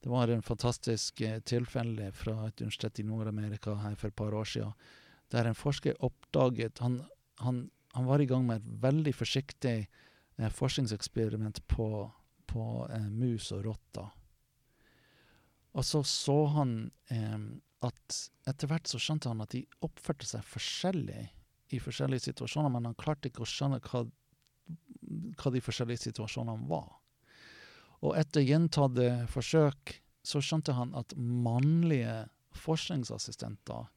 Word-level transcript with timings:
Det 0.00 0.10
var 0.10 0.30
en 0.30 0.42
fantastisk 0.42 1.20
eh, 1.20 1.40
tilfelle 1.40 2.12
fra 2.14 2.46
et 2.46 2.60
universitet 2.62 3.00
i 3.02 3.06
Nord-Amerika 3.06 3.74
her 3.82 3.96
for 3.98 4.08
et 4.08 4.16
par 4.16 4.34
år 4.34 4.46
siden, 4.46 4.72
der 5.32 5.48
en 5.48 5.58
forsker 5.58 5.98
oppdaget 6.04 6.78
han, 6.78 7.00
han, 7.42 7.70
han 7.92 8.06
var 8.06 8.22
i 8.22 8.28
gang 8.30 8.46
med 8.46 8.62
et 8.62 8.82
veldig 8.82 9.14
forsiktig 9.14 9.78
eh, 10.38 10.50
forskningseksperiment 10.54 11.64
på, 11.68 11.88
på 12.46 12.68
eh, 12.90 13.08
mus 13.10 13.50
og 13.52 13.64
rotter. 13.66 14.12
Og 15.74 15.84
så 15.84 16.02
så 16.02 16.38
han 16.54 16.76
eh, 17.10 17.40
at 17.86 18.20
etter 18.50 18.70
hvert 18.70 18.90
så 18.90 18.98
skjønte 19.02 19.30
han 19.30 19.42
at 19.42 19.52
de 19.54 19.64
oppførte 19.86 20.26
seg 20.26 20.46
forskjellig 20.46 21.28
i 21.74 21.78
forskjellige 21.82 22.30
situasjoner, 22.30 22.72
men 22.72 22.88
han 22.88 22.96
klarte 22.98 23.30
ikke 23.30 23.44
å 23.44 23.48
skjønne 23.50 23.78
hva, 23.84 24.06
hva 25.38 25.52
de 25.54 25.62
forskjellige 25.62 26.08
situasjonene 26.08 26.66
var. 26.70 26.97
Og 28.04 28.14
etter 28.18 28.46
gjentatte 28.46 29.08
forsøk 29.32 29.96
så 30.26 30.42
skjønte 30.44 30.74
han 30.76 30.92
at 30.98 31.14
mannlige 31.16 32.28
forskningsassistenter 32.58 33.88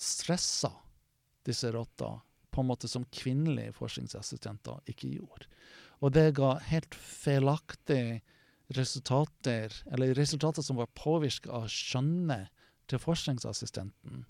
stressa 0.00 0.72
disse 1.46 1.70
rotta 1.74 2.16
på 2.54 2.62
en 2.62 2.70
måte 2.70 2.88
som 2.90 3.06
kvinnelige 3.14 3.74
forskningsassistenter 3.76 4.80
ikke 4.90 5.10
gjorde. 5.16 5.48
Og 6.02 6.14
det 6.14 6.34
ga 6.38 6.54
helt 6.70 6.94
feilaktige 6.94 8.22
resultater, 8.74 9.74
eller 9.92 10.14
resultater 10.16 10.64
som 10.64 10.78
var 10.80 10.90
påvirka 10.96 11.52
av 11.52 11.66
skjønnet 11.72 12.50
til 12.90 13.00
forskningsassistenten, 13.02 14.24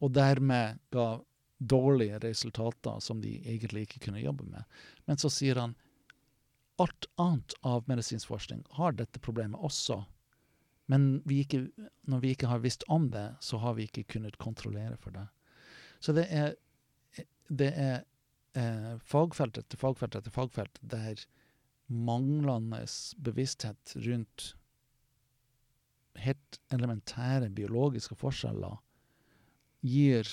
og 0.00 0.12
dermed 0.12 0.80
ga 0.92 1.16
dårlige 1.56 2.18
resultater 2.20 3.00
som 3.00 3.22
de 3.22 3.38
egentlig 3.40 3.86
ikke 3.86 4.02
kunne 4.06 4.20
jobbe 4.20 4.44
med. 4.50 4.64
Men 5.08 5.20
så 5.20 5.30
sier 5.32 5.62
han 5.62 5.76
alt 6.82 7.08
annet 7.16 7.54
av 7.66 7.86
medisinsk 7.88 8.28
forskning 8.28 8.64
har 8.78 8.96
dette 8.98 9.20
problemet 9.22 9.60
også. 9.64 10.02
Men 10.92 11.22
vi 11.26 11.40
ikke, 11.42 11.64
når 12.06 12.22
vi 12.22 12.34
ikke 12.34 12.50
har 12.50 12.62
visst 12.62 12.84
om 12.92 13.08
det, 13.10 13.28
så 13.40 13.58
har 13.62 13.74
vi 13.78 13.88
ikke 13.88 14.06
kunnet 14.16 14.38
kontrollere 14.38 14.96
for 15.00 15.14
det. 15.16 15.26
Så 16.00 16.14
det 16.14 16.26
er, 16.30 16.54
det 17.48 17.72
er 17.72 18.04
eh, 18.58 18.92
fagfelt 19.02 19.58
etter 19.58 19.80
fagfelt 19.80 20.18
etter 20.18 20.34
fagfelt 20.34 20.78
der 20.82 21.24
manglende 21.86 22.84
bevissthet 23.22 23.96
rundt 24.06 24.52
helt 26.18 26.60
elementære 26.72 27.50
biologiske 27.54 28.16
forskjeller 28.18 28.78
gir 29.86 30.28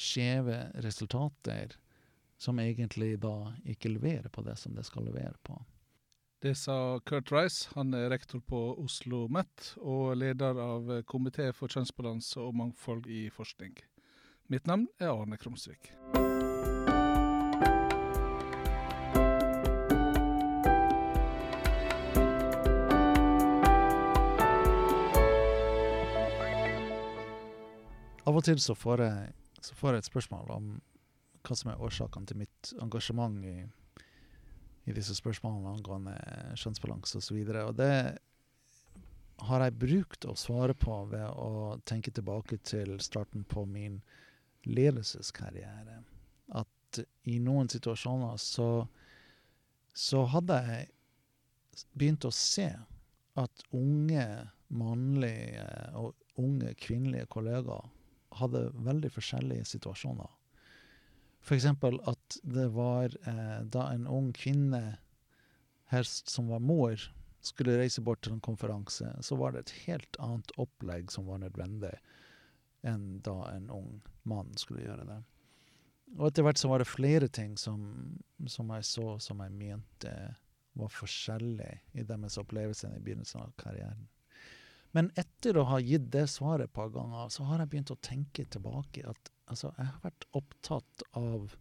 skjeve 0.00 0.58
resultater 0.84 1.76
som 2.42 2.58
egentlig 2.58 3.14
da 3.22 3.52
ikke 3.68 3.92
leverer 3.92 4.28
på 4.32 4.42
det 4.46 4.56
som 4.58 4.74
det 4.74 4.84
skal 4.88 5.06
levere 5.06 5.36
på. 5.46 5.56
Det 6.42 6.54
sa 6.54 6.98
Kurt 7.06 7.32
Rice. 7.32 7.68
Han 7.74 7.94
er 7.94 8.08
rektor 8.10 8.40
på 8.42 8.58
Oslo 8.72 9.20
OsloMet 9.20 9.76
og 9.78 10.16
leder 10.18 10.56
av 10.58 10.88
Komité 11.06 11.44
for 11.54 11.70
kjønnsbalanse 11.70 12.40
og 12.42 12.56
mangfold 12.58 13.04
i 13.06 13.28
forskning. 13.30 13.76
Mitt 14.50 14.66
navn 14.66 14.88
er 14.98 15.12
Arne 15.12 15.38
Krumsvik. 15.38 15.92
Av 28.26 28.34
og 28.34 28.42
til 28.42 28.58
så 28.58 28.74
får 28.74 29.04
jeg, 29.06 29.30
så 29.62 29.78
får 29.78 29.94
jeg 29.94 30.02
et 30.02 30.10
spørsmål 30.10 30.50
om 30.56 30.68
hva 31.46 31.54
som 31.54 31.70
er 31.70 31.86
årsakene 31.86 32.26
til 32.26 32.42
mitt 32.42 32.74
engasjement 32.82 33.46
i, 33.46 33.60
i 34.84 34.94
disse 34.94 35.14
spørsmålene 35.14 35.76
angående 35.76 36.14
kjønnsbalanse 36.58 37.20
osv. 37.20 37.38
Og, 37.62 37.74
det 37.78 37.94
har 39.48 39.64
jeg 39.64 39.78
brukt 39.78 40.26
å 40.28 40.36
svare 40.38 40.74
på 40.78 40.96
ved 41.10 41.26
å 41.26 41.76
tenke 41.88 42.12
tilbake 42.14 42.58
til 42.66 42.96
starten 43.02 43.46
på 43.48 43.64
min 43.66 44.00
ledelseskarriere. 44.66 46.00
At 46.58 47.02
i 47.30 47.38
noen 47.42 47.70
situasjoner 47.72 48.38
så, 48.42 48.86
så 49.94 50.24
hadde 50.34 50.58
jeg 50.68 50.90
begynt 51.96 52.26
å 52.28 52.34
se 52.34 52.68
at 53.40 53.64
unge 53.72 54.26
mannlige 54.72 55.64
og 55.98 56.14
unge 56.40 56.74
kvinnelige 56.80 57.28
kollegaer 57.32 57.88
hadde 58.38 58.68
veldig 58.84 59.10
forskjellige 59.12 59.66
situasjoner. 59.74 60.28
Eksempel 61.50 61.98
at 62.08 62.38
det 62.42 62.68
var 62.72 63.12
eh, 63.28 63.58
da 63.64 63.88
en 63.92 64.06
ung 64.06 64.30
kvinne, 64.32 64.98
helst 65.92 66.30
som 66.30 66.48
var 66.48 66.62
mor, 66.64 67.00
skulle 67.42 67.74
reise 67.76 68.00
bort 68.00 68.22
til 68.22 68.36
en 68.36 68.44
konferanse, 68.44 69.08
så 69.20 69.36
var 69.36 69.52
det 69.52 69.64
et 69.64 69.74
helt 69.88 70.16
annet 70.22 70.54
opplegg 70.62 71.10
som 71.12 71.26
var 71.26 71.42
nødvendig 71.42 71.92
enn 72.86 73.20
da 73.26 73.34
en 73.52 73.68
ung 73.70 73.90
mann 74.26 74.54
skulle 74.58 74.84
gjøre 74.86 75.06
det. 75.06 75.18
Og 76.18 76.28
etter 76.28 76.46
hvert 76.46 76.60
så 76.60 76.70
var 76.70 76.82
det 76.82 76.90
flere 76.90 77.28
ting 77.28 77.54
som, 77.58 77.82
som 78.46 78.70
jeg 78.74 78.86
så 78.86 79.16
som 79.22 79.42
jeg 79.42 79.54
mente 79.58 80.14
var 80.78 80.90
forskjellig 80.92 81.72
i 81.98 82.04
deres 82.08 82.38
opplevelse 82.40 82.90
i 82.90 83.02
begynnelsen 83.02 83.44
av 83.44 83.52
karrieren. 83.60 84.08
Men 84.92 85.08
etter 85.16 85.56
å 85.56 85.66
ha 85.70 85.78
gitt 85.80 86.10
det 86.12 86.26
svaret 86.28 86.68
et 86.68 86.74
par 86.76 86.90
ganger, 86.92 87.30
så 87.32 87.46
har 87.48 87.62
jeg 87.62 87.70
begynt 87.72 87.94
å 87.94 88.00
tenke 88.04 88.44
tilbake 88.44 89.04
at 89.08 89.30
altså, 89.52 89.72
jeg 89.78 89.88
har 89.88 90.00
vært 90.06 90.26
opptatt 90.38 91.04
av, 91.18 91.54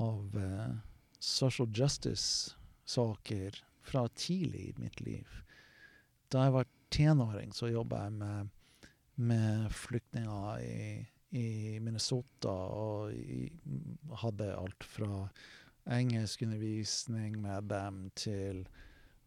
av 0.00 0.36
uh, 0.38 0.74
social 1.22 1.70
justice-saker 1.76 3.62
fra 3.82 4.06
tidlig 4.16 4.70
i 4.70 4.74
mitt 4.80 5.00
liv. 5.04 5.38
Da 6.32 6.46
jeg 6.46 6.56
var 6.56 6.70
tenåring, 6.92 7.52
så 7.54 7.70
jobba 7.70 8.06
jeg 8.06 8.16
med, 8.20 8.52
med 9.20 9.72
flyktninger 9.76 10.62
i, 10.64 10.78
i, 11.36 11.48
Minnesota 11.80 12.52
og 12.52 13.12
i, 13.16 13.48
hadde 14.22 14.52
alt 14.56 14.86
fra 14.86 15.26
engelskundervisning 15.92 17.40
med 17.42 17.68
dem 17.72 18.04
til 18.16 18.64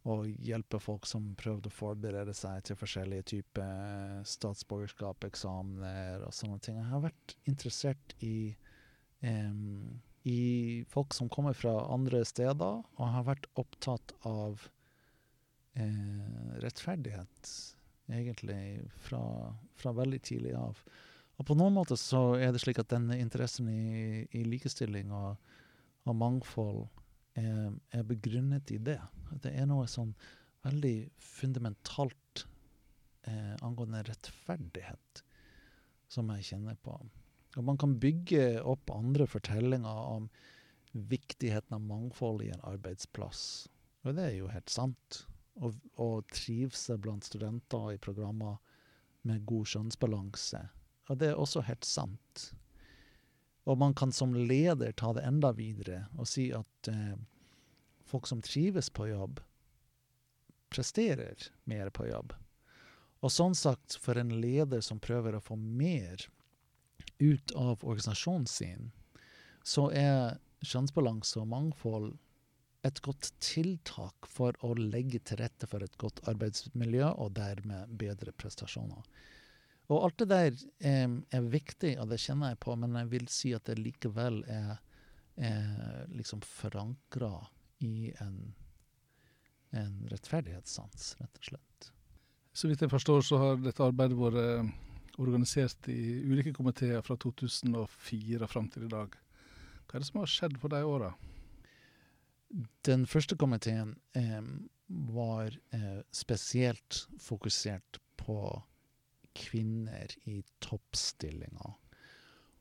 og 0.06 0.28
hjelpe 0.46 0.78
folk 0.82 1.08
som 1.10 1.32
prøvde 1.40 1.72
å 1.72 1.74
forberede 1.74 2.34
seg 2.38 2.62
til 2.68 2.78
forskjellige 2.78 3.26
typer 3.32 4.20
statsborgerskap, 4.30 5.26
eksamener 5.26 6.26
og 6.28 6.34
sånne 6.36 6.60
ting. 6.62 6.78
Jeg 6.78 6.92
har 6.92 7.02
vært 7.08 7.34
interessert 7.50 8.14
i, 8.26 8.54
um, 9.26 9.98
i 10.30 10.84
folk 10.92 11.16
som 11.18 11.32
kommer 11.34 11.58
fra 11.58 11.74
andre 11.94 12.22
steder, 12.28 12.84
og 12.86 13.16
har 13.16 13.26
vært 13.32 13.50
opptatt 13.58 14.14
av 14.30 14.68
uh, 15.80 16.54
rettferdighet, 16.62 17.56
egentlig, 18.14 18.62
fra, 19.08 19.24
fra, 19.74 19.96
veldig 19.98 20.22
tidlig 20.22 20.54
av. 20.60 20.84
Og 21.40 21.50
på 21.50 21.58
noen 21.58 21.74
måter 21.76 21.98
så 22.00 22.36
er 22.38 22.54
det 22.54 22.62
slik 22.62 22.78
at 22.80 22.94
denne 22.94 23.18
interessen 23.18 23.74
i, 23.74 24.22
i 24.38 24.46
likestilling 24.46 25.10
og, 25.18 25.42
og 26.06 26.16
mangfold 26.22 26.86
er, 27.40 27.76
er, 27.92 28.04
begrunnet 28.08 28.72
i 28.72 28.80
det. 28.80 29.00
Det 29.44 29.54
er 29.54 29.68
noe 29.70 29.88
sånn 29.92 30.14
veldig 30.66 30.96
fundamentalt 31.22 32.46
eh, 33.28 33.56
angående 33.66 34.04
rettferdighet 34.08 35.24
som 36.12 36.32
jeg 36.36 36.50
kjenner 36.52 36.78
på. 36.82 36.98
Og 37.56 37.64
man 37.64 37.80
kan 37.80 37.96
bygge 38.02 38.62
opp 38.68 38.92
andre 38.92 39.28
fortellinger 39.30 40.02
om 40.16 40.28
viktigheten 40.96 41.76
av 41.76 41.84
mangfold 41.84 42.44
i 42.46 42.52
en 42.56 42.64
arbeidsplass. 42.68 43.68
Og 44.06 44.16
det 44.16 44.30
er 44.30 44.38
jo 44.40 44.52
helt 44.52 44.72
sant. 44.72 45.26
Å 45.56 46.10
trivsel 46.32 47.00
blant 47.02 47.28
studenter 47.28 47.94
i 47.94 48.02
programmer 48.02 48.58
med 49.26 49.46
god 49.48 49.72
kjønnsbalanse. 49.72 50.62
Og 51.10 51.20
det 51.22 51.32
er 51.32 51.40
også 51.40 51.64
helt 51.68 51.88
sant. 51.88 52.50
Og 53.66 53.78
man 53.82 53.96
kan 53.98 54.12
som 54.14 54.36
leder 54.36 54.94
ta 54.94 55.12
det 55.18 55.26
enda 55.26 55.52
videre 55.58 56.06
og 56.20 56.30
si 56.30 56.52
at 56.54 56.90
eh, 56.92 57.16
folk 58.06 58.28
som 58.30 58.44
trives 58.46 58.92
på 58.94 59.10
jobb, 59.10 59.42
presterer 60.70 61.48
mer 61.70 61.90
på 61.90 62.08
jobb. 62.08 62.34
Og 63.26 63.32
sånn 63.34 63.56
sagt, 63.58 63.96
for 63.98 64.20
en 64.22 64.36
leder 64.42 64.84
som 64.86 65.02
prøver 65.02 65.38
å 65.38 65.44
få 65.44 65.58
mer 65.58 66.28
ut 67.18 67.56
av 67.56 67.82
organisasjonen 67.82 68.46
sin, 68.50 68.92
så 69.66 69.88
er 69.90 70.38
kjønnsbalanse 70.66 71.40
og 71.42 71.50
mangfold 71.50 72.12
et 72.86 73.02
godt 73.02 73.32
tiltak 73.42 74.28
for 74.30 74.54
å 74.62 74.76
legge 74.78 75.22
til 75.26 75.40
rette 75.42 75.66
for 75.70 75.82
et 75.82 75.96
godt 76.02 76.22
arbeidsmiljø, 76.30 77.08
og 77.18 77.34
dermed 77.38 77.96
bedre 77.98 78.34
prestasjoner. 78.38 79.02
Og 79.92 80.08
alt 80.08 80.18
det 80.22 80.30
der 80.32 80.52
eh, 80.88 81.18
er 81.38 81.50
viktig, 81.54 81.96
og 82.02 82.10
det 82.10 82.22
kjenner 82.24 82.54
jeg 82.54 82.62
på, 82.66 82.76
men 82.80 82.98
jeg 82.98 83.12
vil 83.12 83.28
si 83.30 83.54
at 83.54 83.68
det 83.70 83.78
likevel 83.80 84.42
er, 84.50 84.80
er 85.38 86.08
liksom 86.16 86.42
forankra 86.46 87.34
i 87.86 88.10
en, 88.24 88.40
en 89.78 90.00
rettferdighetssans, 90.10 91.14
rett 91.22 91.42
og 91.42 91.52
slett. 91.52 91.92
Så 92.56 92.72
vidt 92.72 92.82
jeg 92.82 92.94
forstår, 92.94 93.22
så 93.28 93.38
har 93.42 93.62
dette 93.62 93.84
arbeidet 93.84 94.18
vært 94.18 94.42
eh, 94.42 94.74
organisert 95.22 95.90
i 95.92 96.22
ulike 96.24 96.54
komiteer 96.56 97.04
fra 97.06 97.18
2004 97.20 98.42
og 98.42 98.52
fram 98.52 98.70
til 98.72 98.88
i 98.88 98.92
dag. 98.92 99.16
Hva 99.86 99.98
er 99.98 100.04
det 100.04 100.10
som 100.10 100.22
har 100.22 100.32
skjedd 100.32 100.56
på 100.62 100.72
de 100.72 100.82
åra? 100.88 101.12
Den 102.88 103.04
første 103.10 103.36
komiteen 103.38 103.96
eh, 104.16 104.42
var 104.88 105.52
eh, 105.76 106.00
spesielt 106.16 107.06
fokusert 107.22 108.00
på 108.22 108.40
kvinner 109.36 110.12
i 110.30 110.40
toppstillinger. 110.64 111.76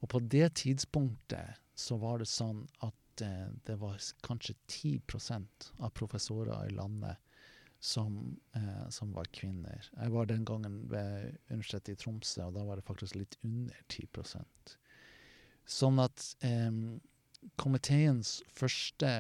Og 0.03 0.11
på 0.11 0.21
det 0.21 0.51
tidspunktet 0.61 1.61
så 1.75 1.99
var 2.03 2.21
det 2.21 2.29
sånn 2.31 2.65
at 2.85 3.25
eh, 3.25 3.51
det 3.67 3.79
var 3.81 4.01
kanskje 4.27 4.57
10% 4.69 5.71
av 5.81 5.95
professorer 5.97 6.69
i 6.69 6.75
landet 6.75 7.21
som, 7.85 8.37
eh, 8.57 8.89
som, 8.91 9.13
var 9.13 9.29
kvinner. 9.33 9.89
Jeg 9.97 10.13
var 10.13 10.29
den 10.29 10.45
gangen 10.45 10.83
ved 10.91 11.39
Universitetet 11.51 11.95
i 11.95 12.03
Tromsø, 12.05 12.47
og 12.47 12.59
da 12.59 12.65
var 12.65 12.81
det 12.81 12.87
faktisk 12.87 13.19
litt 13.19 13.39
under 13.45 13.81
10% 13.89 14.77
Sånn 15.65 16.01
at 16.03 16.27
eh, 16.45 16.71
komiteens 17.61 18.37
første 18.53 19.13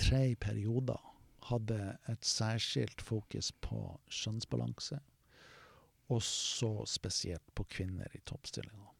tre 0.00 0.22
perioder 0.40 1.00
hadde 1.50 1.78
et 2.10 2.24
særskilt 2.26 3.04
fokus 3.04 3.52
på 3.64 3.80
kjønnsbalanse, 4.12 4.98
og 6.12 6.22
så 6.22 6.84
spesielt 6.86 7.54
på 7.54 7.64
kvinner 7.64 8.10
i 8.14 8.22
toppstillinger. 8.24 8.92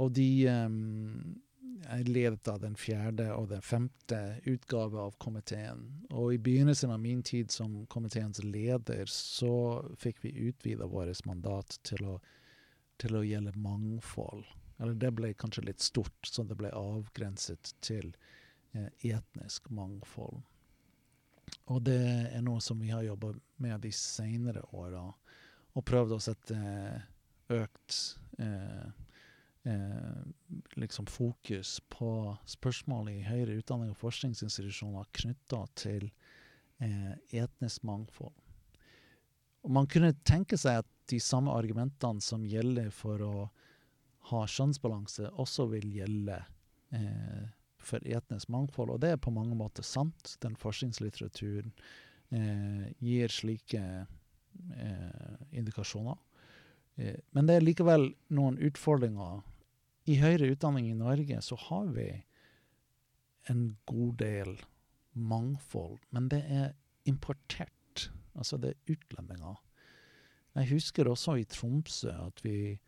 Og 0.00 0.12
de 0.16 0.48
um, 0.48 1.40
er 1.88 2.04
ledet 2.08 2.48
av 2.48 2.60
den 2.62 2.76
fjerde 2.78 3.26
og 3.34 3.50
den 3.50 3.62
femte 3.64 4.20
utgave 4.48 5.00
av 5.00 5.16
komiteen. 5.22 5.84
Og 6.10 6.34
i 6.34 6.40
begynnelsen 6.40 6.92
av 6.94 7.00
min 7.02 7.22
tid 7.26 7.52
som 7.52 7.82
komiteens 7.92 8.42
leder, 8.44 9.04
så 9.12 9.52
fikk 10.00 10.24
vi 10.24 10.36
utvida 10.48 10.88
vårt 10.88 11.24
mandat 11.28 11.76
til 11.86 12.06
å, 12.14 12.16
til 13.00 13.18
å 13.18 13.24
gjelde 13.26 13.56
mangfold. 13.60 14.46
Eller 14.80 14.96
det 14.96 15.12
ble 15.12 15.34
kanskje 15.36 15.66
litt 15.68 15.84
stort, 15.84 16.16
så 16.24 16.44
det 16.48 16.56
ble 16.56 16.72
avgrenset 16.72 17.74
til 17.84 18.14
eh, 18.72 18.88
etnisk 19.12 19.68
mangfold. 19.76 20.40
Og 21.68 21.82
det 21.84 22.00
er 22.30 22.40
noe 22.46 22.62
som 22.64 22.80
vi 22.80 22.92
har 22.92 23.04
jobba 23.04 23.34
med 23.60 23.82
de 23.84 23.90
seinere 23.92 24.62
åra, 24.72 25.10
og 25.76 25.86
prøvde 25.86 26.16
å 26.16 26.22
sette 26.22 26.56
økt 27.50 27.98
eh, 28.38 28.88
eh, 29.70 30.20
liksom 30.80 31.08
fokus 31.10 31.78
på 31.92 32.12
spørsmål 32.48 33.10
i 33.12 33.20
høyere 33.26 33.58
utdanning 33.60 33.92
og 33.92 34.00
forskningsinstitusjoner 34.00 35.10
knytta 35.20 35.64
til 35.78 36.10
eh, 36.82 37.14
etnisk 37.42 37.86
mangfold. 37.86 38.34
Og 39.60 39.72
man 39.76 39.88
kunne 39.90 40.14
tenke 40.24 40.56
seg 40.58 40.80
at 40.82 40.90
de 41.10 41.18
samme 41.20 41.52
argumentene 41.52 42.22
som 42.24 42.46
gjelder 42.46 42.90
for 42.94 43.22
å 43.24 43.34
ha 44.30 44.44
kjønnsbalanse, 44.46 45.30
også 45.42 45.66
vil 45.72 45.88
gjelde 45.96 46.36
eh, 46.94 47.48
for 47.80 48.04
etnisk 48.04 48.50
mangfold. 48.52 48.94
Og 48.94 49.02
det 49.02 49.14
er 49.14 49.20
på 49.22 49.32
mange 49.34 49.56
måter 49.58 49.86
sant. 49.86 50.36
Den 50.44 50.56
forskningslitteraturen 50.60 51.72
eh, 52.30 52.86
gir 53.02 53.32
slike 53.32 53.82
eh, 54.76 55.46
indikasjoner. 55.56 56.18
Eh, 56.96 57.16
men 57.36 57.48
det 57.48 57.56
er 57.56 57.64
likevel 57.64 58.10
noen 58.34 58.58
utfordringer. 58.70 59.40
I 60.10 60.18
høyere 60.20 60.52
utdanning 60.54 60.90
i 60.90 60.98
Norge 60.98 61.40
så 61.44 61.58
har 61.68 61.90
vi 61.94 62.08
en 63.50 63.64
god 63.88 64.14
del 64.20 64.54
mangfold, 65.12 65.98
men 66.14 66.28
det 66.30 66.44
er 66.48 66.72
importert. 67.08 68.10
Altså 68.34 68.58
det 68.60 68.74
er 68.74 68.94
utlendinger. 68.94 69.58
Jeg 70.54 70.72
husker 70.72 71.08
også 71.08 71.36
i 71.38 71.46
Tromsø 71.48 72.10
at 72.10 72.44
vi 72.44 72.78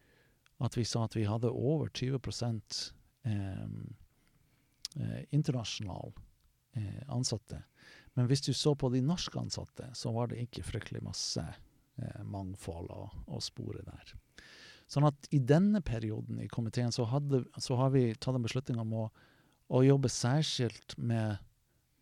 at 0.63 0.77
vi 0.79 0.85
sa 0.87 1.05
at 1.05 1.17
vi 1.17 1.25
hadde 1.27 1.51
over 1.51 1.89
20 1.89 2.21
eh, 3.25 3.67
internasjonale 5.31 6.13
eh, 6.77 7.03
ansatte. 7.09 7.63
Men 8.15 8.29
hvis 8.29 8.45
du 8.45 8.53
så 8.57 8.75
på 8.77 8.91
de 8.93 9.01
norske 9.05 9.39
ansatte, 9.41 9.89
så 9.97 10.13
var 10.13 10.31
det 10.31 10.43
ikke 10.45 10.65
fryktelig 10.67 11.03
masse 11.05 11.43
eh, 11.43 12.23
mangfold 12.29 12.91
å, 12.93 13.07
å, 13.33 13.41
spore 13.41 13.85
der. 13.87 14.15
Sånn 14.91 15.07
at 15.09 15.29
i 15.33 15.41
denne 15.41 15.81
perioden 15.85 16.43
i 16.43 16.51
komiteen 16.53 16.93
så, 16.93 17.07
hadde, 17.09 17.45
så 17.57 17.79
har 17.81 17.95
vi 17.95 18.11
tatt 18.15 18.37
en 18.37 18.45
beslutning 18.45 18.83
om 18.83 18.93
å, 19.05 19.07
å 19.73 19.85
jobbe 19.87 20.13
særskilt 20.13 20.99
med 21.01 21.41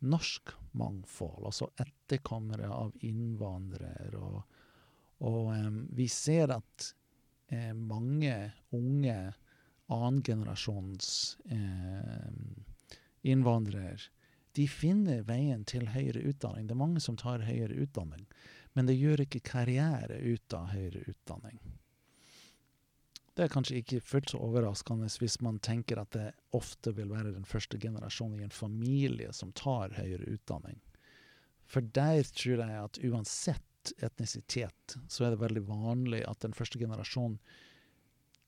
norsk 0.01 0.51
mangfold, 0.75 1.45
altså 1.45 1.69
etterkommere 1.79 2.67
av 2.73 2.91
innvandrere. 3.05 4.17
Og, 4.19 4.41
og 5.27 5.53
um, 5.53 5.83
vi 5.95 6.09
ser 6.11 6.51
at 6.57 6.89
eh, 7.53 7.71
mange 7.77 8.35
unge 8.75 9.17
annengenerasjons 9.91 11.37
eh, 11.51 12.31
innvandrere 13.27 13.99
de 14.57 14.67
finner 14.67 15.23
veien 15.27 15.63
til 15.67 15.87
høyere 15.93 16.23
utdanning. 16.31 16.67
Det 16.67 16.75
er 16.75 16.83
mange 16.83 17.03
som 17.03 17.17
tar 17.19 17.45
høyere 17.47 17.77
utdanning, 17.85 18.25
men 18.73 18.87
det 18.87 18.97
gjør 18.99 19.25
ikke 19.25 19.43
karriere 19.51 20.19
ut 20.19 20.55
av 20.57 20.73
høyere 20.73 21.05
utdanning. 21.11 21.59
Det 23.31 23.45
er 23.45 23.51
kanskje 23.53 23.79
ikke 23.79 24.01
fullt 24.03 24.33
så 24.33 24.41
overraskende 24.43 25.07
hvis 25.21 25.39
man 25.43 25.59
tenker 25.63 26.01
at 26.01 26.11
det 26.13 26.27
ofte 26.57 26.91
vil 26.97 27.13
være 27.13 27.31
den 27.31 27.47
første 27.47 27.79
generasjonen 27.79 28.41
i 28.41 28.47
en 28.49 28.53
familie 28.53 29.31
som 29.33 29.53
tar 29.55 29.95
høyere 29.95 30.27
utdanning. 30.33 30.81
For 31.71 31.85
der 31.95 32.25
tror 32.27 32.59
jeg 32.59 32.79
at 32.81 32.99
uansett 33.07 33.93
etnisitet, 34.03 34.97
så 35.07 35.25
er 35.25 35.33
det 35.33 35.41
veldig 35.41 35.63
vanlig 35.69 36.25
at 36.27 36.43
den 36.43 36.53
første 36.53 36.79
generasjonen 36.81 37.39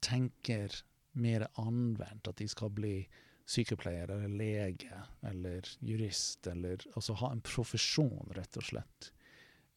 tenker 0.03 0.75
mer 1.15 1.47
anvendt, 1.61 2.27
at 2.27 2.41
de 2.41 2.50
skal 2.51 2.73
bli 2.75 2.97
sykepleier 3.45 4.11
eller 4.11 4.27
lege 4.27 5.01
eller 5.21 5.67
jurist, 5.79 6.47
eller 6.47 6.83
altså 6.93 7.15
ha 7.19 7.31
en 7.31 7.43
profesjon, 7.43 8.31
rett 8.35 8.57
og 8.57 8.67
slett. 8.69 9.11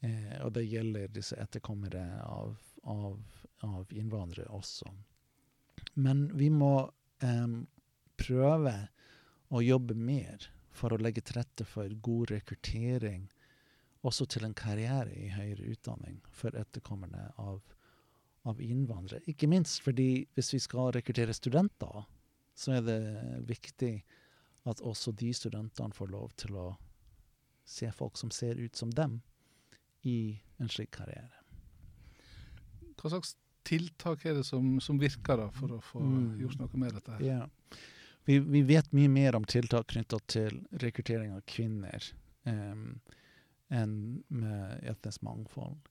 Eh, 0.00 0.36
og 0.44 0.52
det 0.56 0.66
gjelder 0.68 1.12
disse 1.12 1.38
etterkommere 1.40 2.04
av, 2.24 2.56
av, 2.82 3.22
av 3.66 3.92
innvandrere 3.92 4.52
også. 4.54 4.90
Men 5.94 6.28
vi 6.36 6.50
må 6.52 6.74
eh, 7.24 7.56
prøve 8.16 8.76
å 9.48 9.62
jobbe 9.62 9.94
mer 9.94 10.50
for 10.76 10.92
å 10.92 11.00
legge 11.00 11.24
til 11.24 11.40
rette 11.40 11.64
for 11.68 11.90
god 12.04 12.34
rekruttering 12.34 13.26
også 14.06 14.26
til 14.30 14.46
en 14.46 14.54
karriere 14.54 15.14
i 15.16 15.30
høyere 15.32 15.72
utdanning 15.72 16.20
for 16.30 16.54
etterkommerne 16.58 17.30
av, 17.42 17.62
av 18.46 18.60
innvandrere. 18.62 19.24
Ikke 19.30 19.48
minst 19.50 19.80
fordi 19.82 20.26
hvis 20.36 20.52
vi 20.54 20.60
skal 20.62 20.92
rekruttere 20.94 21.34
studenter, 21.34 22.04
så 22.56 22.79
er 22.79 22.85
det 22.87 23.00
viktig 23.49 23.93
at 24.67 24.82
også 24.82 25.12
de 25.14 25.31
studentene 25.37 25.94
får 25.94 26.11
lov 26.11 26.32
til 26.41 26.56
å 26.58 26.69
se 27.67 27.91
folk 27.94 28.17
som 28.19 28.31
ser 28.35 28.58
ut 28.58 28.76
som 28.79 28.91
dem, 28.94 29.20
i 30.06 30.38
en 30.62 30.70
slik 30.70 30.93
karriere. 30.94 31.43
Hva 32.97 33.11
slags 33.11 33.35
tiltak 33.67 34.23
er 34.26 34.38
det 34.38 34.45
som, 34.47 34.76
som 34.80 35.00
virker 35.02 35.40
da, 35.40 35.49
for 35.54 35.75
å 35.75 35.80
få 35.83 36.00
mm. 36.00 36.28
gjort 36.45 36.61
noe 36.62 36.80
med 36.80 36.95
dette? 36.95 37.19
Yeah. 37.25 37.49
Vi, 38.26 38.38
vi, 38.38 38.62
vet 38.66 38.92
mye 38.95 39.11
mer 39.11 39.37
om 39.38 39.45
tiltak 39.47 39.90
knytta 39.92 40.21
til 40.30 40.61
rekruttering 40.83 41.35
av 41.35 41.42
kvinner. 41.50 42.07
Um, 42.47 43.00
enn 43.75 43.97
med 44.30 44.87
etnisk 44.87 45.25
mangfold. 45.26 45.90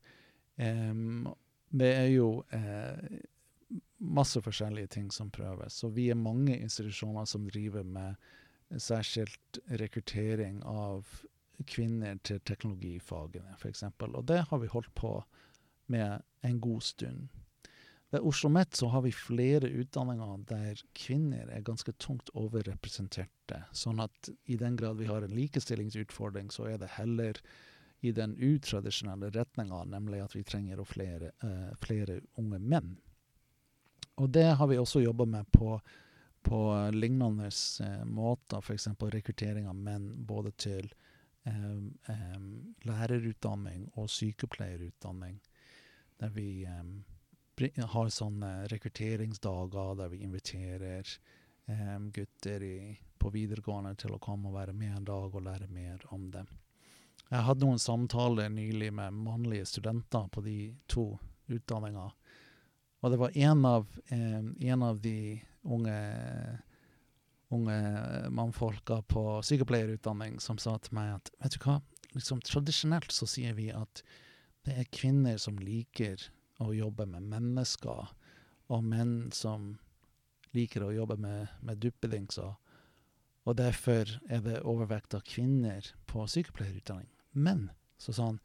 Um, 0.55 1.27
det 1.75 1.91
er 1.91 2.09
jo 2.13 2.29
eh, 2.55 3.19
masse 3.97 4.41
forskjellige 4.41 4.87
ting 4.97 5.11
som 5.11 5.31
prøves. 5.33 5.73
Så 5.73 5.89
vi 5.93 6.09
er 6.09 6.19
mange 6.19 6.57
institusjoner 6.57 7.25
som 7.29 7.47
driver 7.49 7.83
med 7.83 8.15
særskilt 8.81 9.59
rekruttering 9.79 10.61
av 10.67 11.05
kvinner 11.69 12.17
til 12.27 12.41
teknologifagene, 12.43 13.55
f.eks. 13.55 13.83
Og 14.01 14.23
det 14.27 14.43
har 14.49 14.61
vi 14.61 14.71
holdt 14.71 14.93
på 14.95 15.17
med 15.87 16.21
en 16.43 16.59
god 16.61 16.81
stund. 16.81 17.27
Ved 18.13 18.21
Oslo 18.21 18.47
OsloMet 18.47 18.75
så 18.75 18.87
har 18.87 19.01
vi 19.01 19.11
flere 19.11 19.69
utdanninger 19.69 20.43
der 20.47 20.81
kvinner 20.95 21.49
er 21.51 21.63
ganske 21.65 21.91
tungt 21.99 22.29
overrepresenterte. 22.37 23.63
Sånn 23.73 23.99
at 23.99 24.29
i 24.45 24.57
den 24.61 24.77
grad 24.77 24.99
vi 25.01 25.09
har 25.09 25.25
en 25.25 25.33
likestillingsutfordring, 25.35 26.51
så 26.53 26.69
er 26.69 26.77
det 26.79 26.93
heller 26.99 27.39
i 28.05 28.11
den 28.15 28.35
utradisjonelle 28.37 29.31
retninga, 29.33 29.81
nemlig 29.89 30.21
at 30.21 30.35
vi 30.35 30.43
trenger 30.45 30.83
flere, 30.85 31.31
uh, 31.43 31.73
flere, 31.81 32.21
unge 32.37 32.59
menn. 32.61 32.95
Og 34.15 34.29
det 34.29 34.47
har 34.59 34.67
vi 34.67 34.77
også 34.79 35.01
jobba 35.03 35.25
med 35.25 35.51
på, 35.51 35.79
på 36.41 36.59
lignende 36.93 37.49
uh, 37.81 38.05
måter, 38.05 38.61
f.eks. 38.61 38.87
rekruttering 38.99 39.67
av 39.67 39.75
menn 39.75 40.11
både 40.25 40.51
til 40.51 40.87
um, 41.43 41.91
um, 42.07 42.49
lærerutdanning 42.87 43.89
og 43.95 44.09
sykepleierutdanning, 44.09 45.41
der 46.21 46.31
vi 46.35 46.65
um, 46.69 47.01
har 47.95 48.11
sånne 48.11 48.67
rekrutteringsdager 48.71 49.95
der 49.99 50.11
vi 50.11 50.23
inviterer 50.23 51.17
gutter 52.13 52.63
i, 52.63 52.99
på 53.17 53.31
videregående 53.33 53.95
til 53.97 54.13
å 54.13 54.19
komme 54.21 54.51
og 54.51 54.57
være 54.59 54.73
med 54.77 54.99
en 54.99 55.07
dag 55.07 55.33
og 55.33 55.45
lære 55.47 55.67
mer 55.71 56.03
om 56.13 56.27
dem. 56.31 56.49
Jeg 57.31 57.41
hadde 57.47 57.65
noen 57.65 57.81
samtaler 57.81 58.51
nylig 58.53 58.91
med 58.93 59.15
mannlige 59.25 59.65
studenter 59.65 60.27
på 60.29 60.43
de 60.45 60.75
to 60.91 61.07
utdanningene. 61.49 62.11
Og 63.05 63.11
det 63.13 63.19
var 63.21 63.37
en 63.37 63.65
av, 63.69 63.85
eh, 64.09 64.69
en 64.71 64.83
av 64.83 65.01
de 65.01 65.41
unge, 65.61 65.97
unge 67.53 67.75
mannfolka 68.33 69.03
på 69.05 69.43
sykepleierutdanning 69.45 70.39
som 70.41 70.57
sa 70.57 70.73
til 70.81 70.97
meg 70.97 71.11
at 71.19 71.29
vet 71.37 71.53
du 71.53 71.59
hva, 71.67 71.75
liksom 72.15 72.41
Tradisjonelt 72.41 73.13
så 73.13 73.27
sier 73.29 73.53
vi 73.53 73.69
at 73.69 74.01
det 74.65 74.73
er 74.81 74.89
kvinner 74.89 75.37
som 75.37 75.61
liker 75.61 76.17
å 76.65 76.71
jobbe 76.73 77.05
med 77.05 77.29
mennesker, 77.29 78.09
og 78.73 78.83
menn 78.89 79.29
som 79.35 79.75
liker 80.57 80.87
å 80.87 80.93
jobbe 80.95 81.19
med, 81.21 81.53
med 81.61 81.83
duppedingser. 81.83 82.55
Og 83.45 83.57
derfor 83.59 84.09
er 84.25 84.41
det 84.41 84.63
overvekt 84.65 85.13
av 85.13 85.21
kvinner 85.29 85.85
på 86.09 86.25
sykepleierutdanning. 86.25 87.11
Men 87.37 87.67
så 88.01 88.15
sa 88.15 88.31
han 88.31 88.41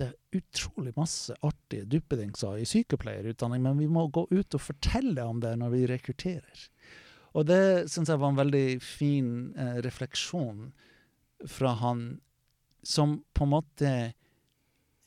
det 0.00 0.06
er 0.08 0.38
utrolig 0.40 0.92
masse 0.98 1.34
artige 1.46 1.86
duppedingser 1.86 2.58
i 2.58 2.66
sykepleierutdanning, 2.66 3.62
men 3.62 3.78
vi 3.78 3.86
må 3.90 4.06
gå 4.10 4.26
ut 4.30 4.56
og 4.56 4.62
fortelle 4.62 5.22
om 5.22 5.42
det 5.42 5.54
når 5.60 5.74
vi 5.74 5.84
rekrutterer. 5.90 6.64
Og 7.34 7.46
det 7.50 7.90
syns 7.90 8.10
jeg 8.10 8.20
var 8.22 8.32
en 8.32 8.40
veldig 8.40 8.66
fin 8.82 9.28
eh, 9.58 9.78
refleksjon 9.86 10.68
fra 11.50 11.74
han, 11.80 12.04
som 12.86 13.20
på 13.34 13.46
en 13.46 13.52
måte 13.54 13.92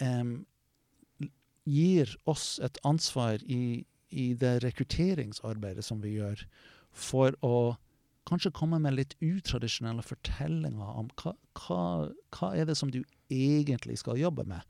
eh, 0.04 0.32
gir 1.68 2.16
oss 2.28 2.58
et 2.64 2.80
ansvar 2.88 3.44
i, 3.44 3.84
i 4.10 4.32
det 4.40 4.58
rekrutteringsarbeidet 4.64 5.84
som 5.86 6.00
vi 6.04 6.18
gjør, 6.18 6.44
for 6.92 7.36
å 7.44 7.76
kanskje 8.28 8.56
komme 8.56 8.80
med 8.84 8.98
litt 8.98 9.16
utradisjonelle 9.24 10.04
fortellinger 10.04 11.00
om 11.00 11.12
hva, 11.20 11.34
hva, 11.60 11.84
hva 12.36 12.52
er 12.56 12.68
det 12.68 12.76
som 12.80 12.92
du 12.92 13.02
egentlig 13.34 13.98
skal 14.02 14.20
jobbe 14.20 14.44
med 14.48 14.62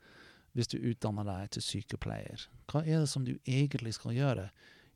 hvis 0.56 0.70
du 0.72 0.78
utdanner 0.80 1.24
deg 1.28 1.50
til 1.54 1.62
sykepleier? 1.62 2.48
Hva 2.70 2.80
er 2.82 3.04
det 3.04 3.10
som 3.12 3.24
du 3.26 3.34
egentlig 3.44 3.94
skal 3.98 4.16
gjøre 4.16 4.46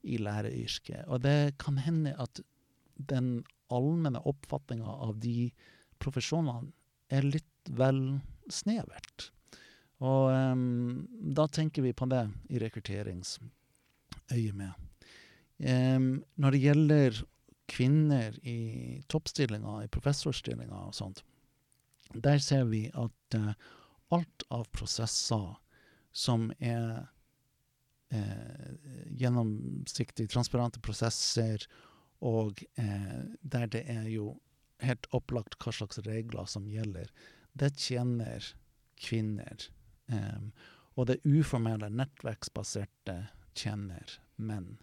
i 0.03 0.19
læreryrket? 0.19 1.05
Og 1.07 1.23
det 1.23 1.55
kan 1.63 1.79
hende 1.79 2.17
at 2.19 2.41
den 2.97 3.45
allmenne 3.73 4.21
oppfatninga 4.29 4.91
av 5.07 5.21
de 5.23 5.53
profesjonene 6.03 6.73
er 7.13 7.23
litt 7.27 7.71
vel 7.71 8.21
snevert. 8.51 9.31
Og 10.03 10.33
um, 10.35 11.07
da 11.37 11.47
tenker 11.47 11.83
vi 11.85 11.93
på 11.95 12.07
det 12.11 12.25
i 12.51 12.59
rekrutteringsøyemed. 12.63 14.73
Um, 15.63 16.25
når 16.43 16.51
det 16.51 16.65
gjelder 16.65 17.11
kvinner 17.71 18.35
i 18.43 18.99
toppstillinger, 19.09 19.85
i 19.85 19.89
professorstillinger 19.93 20.89
og 20.89 20.95
sånt, 20.97 21.23
der 22.15 22.39
ser 22.43 22.65
vi 22.69 22.87
at 22.95 23.39
uh, 23.39 23.53
alt 24.13 24.45
av 24.53 24.67
prosesser 24.77 25.55
som 26.13 26.51
er 26.61 27.07
eh, 28.13 28.73
gjennomsiktige, 29.17 30.29
transparente 30.29 30.81
prosesser, 30.85 31.65
og 32.21 32.61
eh, 32.79 33.23
der 33.41 33.71
det 33.73 33.87
er 33.91 34.05
jo 34.13 34.35
helt 34.85 35.09
opplagt 35.17 35.57
hva 35.63 35.73
slags 35.73 36.03
regler 36.07 36.49
som 36.51 36.69
gjelder, 36.69 37.09
det 37.59 37.73
tjener 37.81 38.53
kvinner. 39.01 39.69
Um, 40.13 40.51
og 40.99 41.09
det 41.09 41.23
uformelle, 41.25 41.89
nettverksbaserte 41.89 43.15
tjener 43.57 44.19
menn. 44.37 44.77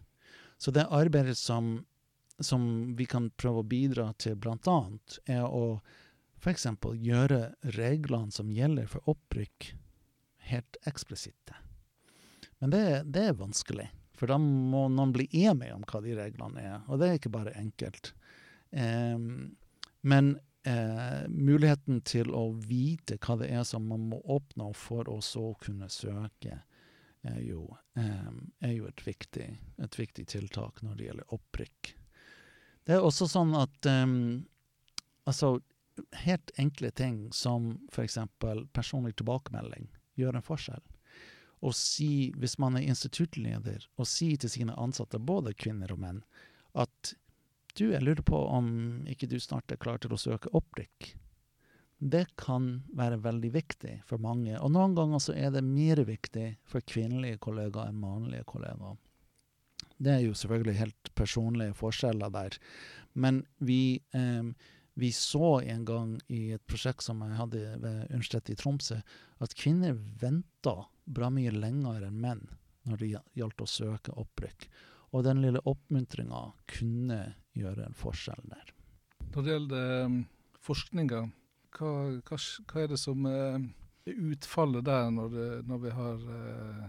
Så 0.58 0.72
det 0.74 0.88
arbeidet 0.90 1.36
som, 1.38 1.84
som 2.42 2.64
vi 2.98 3.06
kan 3.06 3.28
prøve 3.38 3.62
å 3.62 3.68
bidra 3.68 4.10
til, 4.18 4.38
blant 4.40 4.66
annet, 4.70 5.20
er 5.30 5.44
å 5.46 5.80
f.eks. 6.40 6.66
gjøre 6.96 7.40
reglene 7.76 8.32
som 8.32 8.52
gjelder 8.52 8.88
for 8.88 9.12
opprykk, 9.12 9.72
helt 10.50 10.78
eksplisitte. 10.88 11.56
Men 12.60 12.72
det, 12.72 12.84
det, 13.12 13.24
er 13.30 13.40
vanskelig, 13.40 13.88
for 14.16 14.32
da 14.32 14.36
må 14.40 14.86
noen 14.92 15.12
bli 15.16 15.28
enige 15.44 15.76
om 15.76 15.84
hva 15.88 16.00
de 16.04 16.16
reglene 16.16 16.64
er. 16.64 16.78
Og 16.88 17.00
det 17.00 17.08
er 17.08 17.20
ikke 17.20 17.32
bare 17.32 17.56
enkelt. 17.60 18.12
Eh, 18.70 19.16
men 20.00 20.32
eh, 20.64 21.22
muligheten 21.28 22.00
til 22.08 22.32
å 22.36 22.50
vite 22.56 23.20
hva 23.20 23.38
det 23.40 23.50
er 23.52 23.64
som 23.68 23.88
man 23.88 24.08
må 24.12 24.20
oppnå 24.24 24.72
for 24.76 25.08
å 25.12 25.20
så 25.24 25.52
kunne 25.60 25.88
søke, 25.92 26.62
er 27.22 27.40
jo, 27.44 27.66
eh, 28.00 28.28
er 28.64 28.76
jo 28.76 28.86
et, 28.88 29.02
viktig, 29.04 29.48
et, 29.76 29.98
viktig, 29.98 30.26
tiltak 30.32 30.80
når 30.84 30.96
det 30.96 31.08
gjelder 31.08 31.34
opprykk. 31.36 31.94
Det 32.88 32.96
er 32.96 33.04
også 33.04 33.28
sånn 33.28 33.52
at 33.58 33.88
um, 33.92 34.14
altså, 35.28 35.58
helt 36.24 36.50
enkle 36.60 36.90
ting 36.90 37.28
som 37.32 37.72
f.eks. 37.92 38.18
personlig 38.72 39.16
tilbakemelding 39.20 39.88
gjør 40.20 40.38
en 40.38 40.46
forskjell. 40.46 40.82
Å 41.60 41.72
si, 41.76 42.32
hvis 42.40 42.56
man 42.58 42.78
er 42.78 42.88
instituttleder, 42.88 43.84
å 44.00 44.06
si 44.08 44.32
til 44.40 44.52
sine 44.52 44.76
ansatte, 44.80 45.20
både 45.20 45.52
kvinner 45.54 45.92
og 45.92 46.00
menn, 46.00 46.22
at 46.72 47.14
du, 47.76 47.90
jeg 47.92 48.02
lurer 48.02 48.24
på 48.26 48.38
om 48.48 48.70
ikke 49.10 49.28
du 49.30 49.36
snart 49.40 49.70
er 49.72 49.80
klar 49.80 50.00
til 50.00 50.14
å 50.14 50.20
søke 50.20 50.50
opprykk. 50.56 51.12
Det 52.00 52.24
kan 52.40 52.80
være 52.96 53.20
veldig 53.20 53.50
viktig 53.52 53.98
for 54.08 54.22
mange, 54.24 54.56
og 54.56 54.72
noen 54.72 54.96
ganger 54.96 55.20
så 55.20 55.36
er 55.36 55.52
det 55.52 55.60
mer 55.66 56.00
viktig 56.08 56.54
for 56.64 56.80
kvinnelige 56.80 57.40
kollegaer 57.44 57.92
enn 57.92 58.00
mannlige 58.00 58.46
kollegaer. 58.48 58.96
Det 60.00 60.14
er 60.14 60.22
jo 60.24 60.36
selvfølgelig 60.36 60.78
helt 60.78 61.10
personlige 61.16 61.76
forskjeller 61.76 62.32
der, 62.32 62.56
men 63.12 63.42
vi, 63.60 64.00
eh, 64.16 64.48
vi 64.94 65.12
så 65.12 65.60
en 65.60 65.84
gang 65.84 66.14
i 66.28 66.50
et 66.56 66.64
prosjekt 66.66 67.04
som 67.04 67.22
jeg 67.24 67.38
hadde 67.38 67.60
ved 67.80 68.10
Universitetet 68.10 68.54
i 68.54 68.60
Tromsø, 68.60 68.98
at 69.40 69.54
kvinner 69.56 69.94
venta 70.20 70.74
bra 71.04 71.30
mye 71.32 71.52
lenger 71.54 72.06
enn 72.06 72.20
menn 72.20 72.42
når 72.88 73.00
det 73.00 73.10
gjaldt 73.38 73.62
å 73.62 73.68
søke 73.68 74.14
opprykk. 74.18 74.68
Og 75.14 75.24
den 75.26 75.42
lille 75.42 75.62
oppmuntringa 75.66 76.42
kunne 76.70 77.20
gjøre 77.58 77.88
en 77.88 77.96
forskjell 77.98 78.42
der. 78.50 78.72
Når 79.30 79.46
det 79.46 79.54
gjelder 79.54 79.90
um, 80.06 80.20
forskninga, 80.62 81.24
hva, 81.76 81.90
hva, 82.26 82.38
hva, 82.38 82.82
er 82.82 82.92
det 82.92 82.98
som 83.00 83.26
er 83.30 83.58
utfallet 84.10 84.86
der 84.86 85.10
når, 85.14 85.34
det, 85.34 85.48
når 85.70 85.82
vi 85.84 85.94
har 85.94 86.24
uh, 86.26 86.86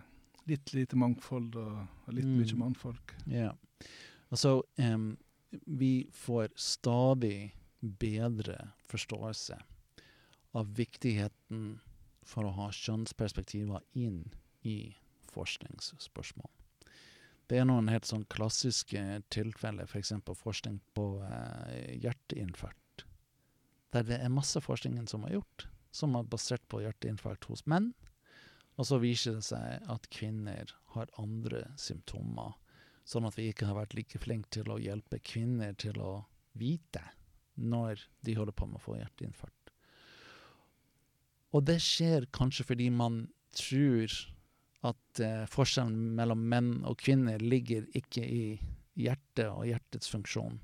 litt 0.50 0.74
lite 0.74 0.98
mangfold 0.98 1.58
og, 1.62 1.82
litt 2.14 2.30
mm. 2.30 2.38
mye 2.40 2.62
mannfolk? 2.62 3.16
Ja, 3.30 3.52
altså 4.30 4.62
um, 4.78 5.12
vi 5.66 6.10
får 6.16 6.54
stadig 6.56 7.52
bedre 7.82 8.72
forståelse 8.90 9.58
av 10.58 10.74
viktigheten 10.78 11.80
for 12.28 12.46
å 12.46 12.56
ha 12.58 12.70
kjønnsperspektiver 12.76 13.84
inn 13.98 14.24
i 14.68 14.94
forskningsspørsmål. 15.32 16.50
Det 17.50 17.60
er 17.60 17.68
noen 17.68 17.90
helt 17.92 18.08
sånn 18.08 18.24
klassiske 18.32 19.02
tilfeller, 19.34 19.90
f.eks. 19.90 20.14
For 20.24 20.40
forskning 20.40 20.78
på 20.96 21.08
eh, 21.26 21.98
hjerteinfarkt. 22.00 23.04
Der 23.92 24.06
det 24.08 24.22
er 24.24 24.32
masse 24.32 24.62
forskning 24.64 25.02
som 25.12 25.26
er 25.28 25.36
gjort, 25.36 25.68
som 25.92 26.16
er 26.16 26.30
basert 26.32 26.64
på 26.72 26.80
hjerteinfarkt 26.86 27.50
hos 27.52 27.66
menn. 27.68 27.92
Og 28.80 28.88
så 28.88 29.02
viser 29.04 29.36
det 29.36 29.44
seg 29.50 29.90
at 29.92 30.08
kvinner 30.16 30.72
har 30.96 31.12
andre 31.20 31.66
symptomer. 31.80 32.56
Sånn 33.04 33.28
at 33.28 33.36
vi 33.36 33.50
ikke 33.52 33.68
har 33.68 33.82
vært 33.82 33.98
like 33.98 34.22
flinke 34.22 34.54
til 34.56 34.72
å 34.72 34.80
hjelpe 34.80 35.20
kvinner 35.20 35.76
til 35.76 36.00
å 36.00 36.14
vite 36.56 37.04
når 37.62 38.04
de 38.26 38.36
holder 38.38 38.56
på 38.56 38.68
med 38.70 38.80
å 38.80 38.84
få 38.84 38.98
hjerteinfarkt. 39.00 39.74
Og 41.52 41.66
det 41.68 41.80
skjer 41.84 42.28
kanskje 42.36 42.66
fordi 42.70 42.90
man 42.94 43.26
tror 43.58 44.14
at 44.88 45.22
eh, 45.22 45.44
forskjellen 45.52 46.14
mellom 46.18 46.44
menn 46.50 46.72
og 46.88 47.00
kvinner 47.02 47.42
ligger 47.44 47.86
ikke 47.98 48.24
i 48.24 48.46
hjertet 48.98 49.50
og 49.50 49.68
hjertets 49.68 50.10
funksjon. 50.12 50.58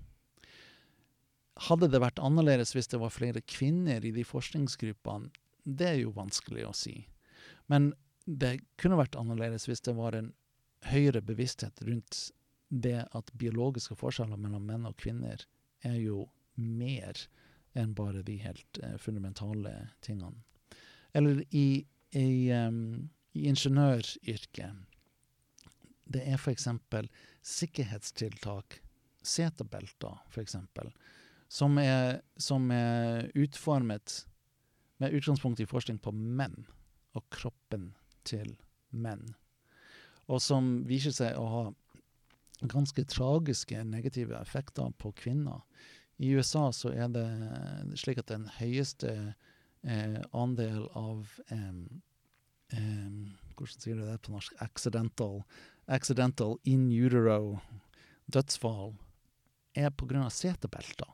Hadde 1.67 1.89
det 1.89 2.01
vært 2.01 2.21
annerledes 2.21 2.73
hvis 2.75 2.89
det 2.91 3.01
var 3.01 3.13
flere 3.13 3.41
kvinner 3.41 4.05
i 4.05 4.13
de 4.13 4.23
forskningsgruppene? 4.27 5.29
Det 5.67 5.87
er 5.89 6.01
jo 6.01 6.15
vanskelig 6.15 6.63
å 6.67 6.73
si. 6.75 6.95
Men 7.67 7.91
det 8.25 8.59
kunne 8.79 8.99
vært 8.99 9.17
annerledes 9.19 9.67
hvis 9.67 9.83
det 9.83 9.95
var 9.97 10.15
en 10.15 10.31
høyere 10.87 11.23
bevissthet 11.25 11.81
rundt 11.87 12.27
det 12.69 12.99
at 13.15 13.31
biologiske 13.39 13.95
forskjeller 13.99 14.39
mellom 14.39 14.65
menn 14.67 14.87
og 14.87 14.97
kvinner 14.99 15.43
er 15.87 15.97
jo 15.99 16.25
mer 16.57 17.25
enn 17.77 17.93
bare 17.97 18.23
de 18.25 18.39
helt 18.41 18.79
eh, 18.83 18.97
fundamentale 19.01 19.73
tingene. 20.05 20.43
Eller 21.17 21.43
i, 21.55 21.85
i 22.17 22.29
um, 22.53 23.09
i 23.37 23.45
ingeniøryrket. 23.51 24.73
Det 26.07 26.23
er 26.23 26.37
f.eks. 26.39 26.67
sikkerhetstiltak, 27.43 28.79
setebelter 29.23 30.21
f.eks., 30.31 30.55
som 31.47 31.77
er, 31.79 32.21
som 32.35 32.71
er 32.75 33.29
utformet 33.39 34.23
med 34.99 35.13
utgangspunkt 35.15 35.61
i 35.63 35.67
forskning 35.69 35.99
på 36.03 36.11
menn 36.11 36.65
og 37.15 37.23
kroppen 37.31 37.91
til 38.27 38.55
menn. 38.91 39.23
Og 40.27 40.41
som 40.43 40.81
viser 40.87 41.13
seg 41.15 41.37
å 41.39 41.45
ha 41.51 41.63
ganske 42.67 43.05
tragiske 43.07 43.83
negative 43.87 44.35
effekter 44.41 44.91
på 44.99 45.13
kvinner. 45.15 45.61
I 46.17 46.33
USA 46.33 46.71
så 46.73 46.91
er 46.93 47.11
det 47.13 47.27
slik 47.99 48.21
at 48.21 48.31
den 48.31 48.47
høyeste 48.57 49.13
eh, 49.83 50.21
andel 50.33 50.87
av 50.97 51.37
Hvordan 52.67 53.79
sier 53.79 53.95
du 53.95 54.03
det 54.03 54.17
på 54.25 54.33
norsk? 54.33 54.57
Accidental, 54.59 55.39
accidental 55.87 56.57
in 56.67 56.89
utero 56.91 57.61
dødsfall 58.27 58.97
er 59.77 59.93
pga. 59.95 60.27
setebelter 60.29 61.13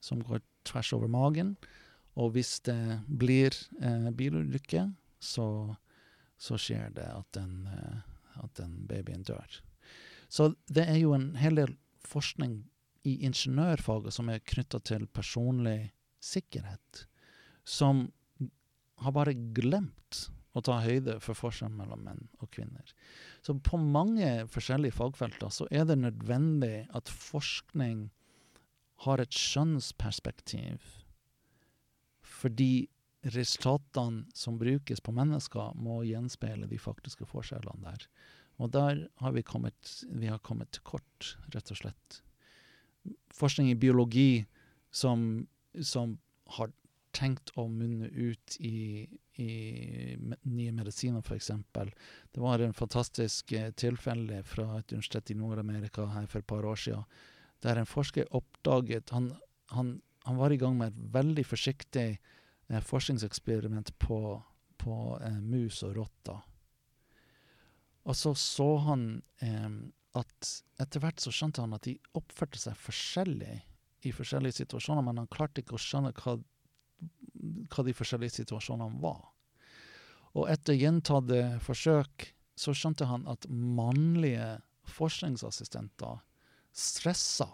som 0.00 0.22
går 0.24 0.40
tvers 0.64 0.92
over 0.96 1.08
magen, 1.08 1.56
Og 2.14 2.30
hvis 2.34 2.60
det 2.62 3.02
blir 3.08 3.54
eh, 3.82 4.10
bilulykke, 4.14 4.86
så, 5.18 5.74
så 6.38 6.58
skjer 6.60 6.92
det 6.94 7.06
at 7.10 7.26
den, 7.34 7.66
eh, 7.66 8.02
at 8.38 8.54
den 8.60 8.84
babyen 8.86 9.24
dør. 9.26 9.58
Så 10.28 10.52
det 10.70 10.86
er 10.88 11.00
jo 11.00 11.14
en 11.16 11.34
hel 11.38 11.58
del 11.58 11.74
forskning 12.06 12.62
i 13.04 13.18
ingeniørfaget 13.26 14.16
som 14.16 14.30
er 14.32 14.44
knytta 14.44 14.80
til 14.80 15.06
personlig 15.06 15.92
sikkerhet, 16.24 17.04
som 17.64 18.06
har 19.04 19.14
bare 19.16 19.36
glemt 19.56 20.28
å 20.54 20.62
ta 20.64 20.78
høyde 20.84 21.18
for 21.22 21.36
forskjellen 21.36 21.76
mellom 21.76 22.04
menn 22.06 22.26
og 22.38 22.50
kvinner. 22.54 22.92
Så 23.42 23.56
på 23.58 23.78
mange 23.80 24.46
forskjellige 24.50 24.96
fagfelter 24.96 25.50
så 25.52 25.66
er 25.70 25.88
det 25.88 25.98
nødvendig 26.00 26.86
at 26.94 27.10
forskning 27.10 28.06
har 29.04 29.20
et 29.20 29.34
skjønnsperspektiv, 29.34 30.84
fordi 32.24 32.86
resultatene 33.34 34.28
som 34.36 34.58
brukes 34.60 35.00
på 35.00 35.14
mennesker, 35.16 35.74
må 35.80 36.02
gjenspeile 36.06 36.68
de 36.70 36.78
faktiske 36.80 37.26
forskjellene 37.28 37.88
der. 37.88 38.06
Og 38.62 38.70
der 38.70 39.00
har 39.18 39.34
vi 39.34 39.42
kommet, 39.42 39.96
vi 40.06 40.28
har 40.30 40.42
kommet 40.44 40.70
til 40.76 40.84
kort, 40.86 41.34
rett 41.54 41.72
og 41.72 41.80
slett. 41.80 42.20
Forskning 43.34 43.70
i 43.70 43.78
biologi 43.78 44.44
som, 44.94 45.46
som 45.82 46.18
har 46.56 46.72
tenkt 47.14 47.52
å 47.58 47.66
munne 47.70 48.08
ut 48.10 48.56
i, 48.58 49.06
i 49.38 49.50
nye 50.18 50.72
medisiner, 50.74 51.22
f.eks. 51.22 51.50
Det 52.34 52.42
var 52.42 52.62
en 52.62 52.74
fantastisk 52.76 53.52
eh, 53.54 53.70
tilfelle 53.78 54.42
fra 54.46 54.78
et 54.78 54.94
universitet 54.94 55.30
i 55.30 55.38
Nord-Amerika 55.38 56.08
her 56.14 56.26
for 56.30 56.42
et 56.42 56.50
par 56.50 56.66
år 56.66 56.80
siden, 56.80 57.04
der 57.64 57.80
en 57.80 57.88
forsker 57.88 58.28
oppdaget 58.36 59.14
han, 59.14 59.30
han, 59.72 59.96
han 60.26 60.40
var 60.40 60.52
i 60.52 60.58
gang 60.60 60.76
med 60.78 60.92
et 60.92 61.12
veldig 61.14 61.46
forsiktig 61.46 62.08
eh, 62.16 62.82
forskningseksperiment 62.82 63.94
på, 64.02 64.20
på 64.80 64.98
eh, 65.22 65.38
mus 65.40 65.82
og 65.86 65.96
rotter. 66.00 66.42
Og 68.04 68.16
så 68.18 68.34
så 68.36 68.68
han 68.84 69.06
eh, 69.40 69.70
at 70.14 70.50
etter 70.80 71.02
hvert 71.02 71.22
så 71.22 71.32
skjønte 71.34 71.62
han 71.64 71.74
at 71.76 71.86
de 71.86 71.96
oppførte 72.18 72.60
seg 72.60 72.76
forskjellig 72.78 73.56
i 74.04 74.12
forskjellige 74.14 74.60
situasjoner, 74.60 75.02
men 75.02 75.22
han 75.22 75.30
klarte 75.32 75.62
ikke 75.62 75.78
å 75.78 75.80
skjønne 75.80 76.12
hva, 76.18 76.36
hva 77.72 77.86
de 77.86 77.94
forskjellige 77.96 78.38
situasjonene 78.42 79.00
var. 79.02 79.22
Og 80.34 80.48
etter 80.50 80.78
gjentatte 80.78 81.40
forsøk 81.64 82.28
så 82.58 82.74
skjønte 82.76 83.08
han 83.10 83.26
at 83.30 83.46
mannlige 83.50 84.58
forskningsassistenter 84.94 86.20
stressa 86.74 87.48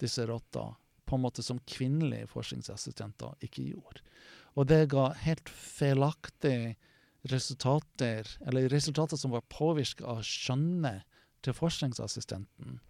disse 0.00 0.24
rotter 0.28 0.74
på 1.08 1.16
en 1.16 1.24
måte 1.24 1.44
som 1.44 1.60
kvinnelige 1.68 2.28
forskningsassistenter 2.30 3.44
ikke 3.44 3.66
gjorde. 3.72 4.04
Og 4.56 4.68
det 4.68 4.86
ga 4.92 5.10
helt 5.24 5.48
feilaktige 5.48 6.76
resultater, 7.30 8.26
eller 8.46 8.68
resultater 8.72 9.20
som 9.20 9.32
var 9.34 9.44
påvirka 9.52 10.06
av 10.08 10.22
skjønnet 10.26 11.06
til 11.42 11.56
forskningsassistenten, 11.56 12.80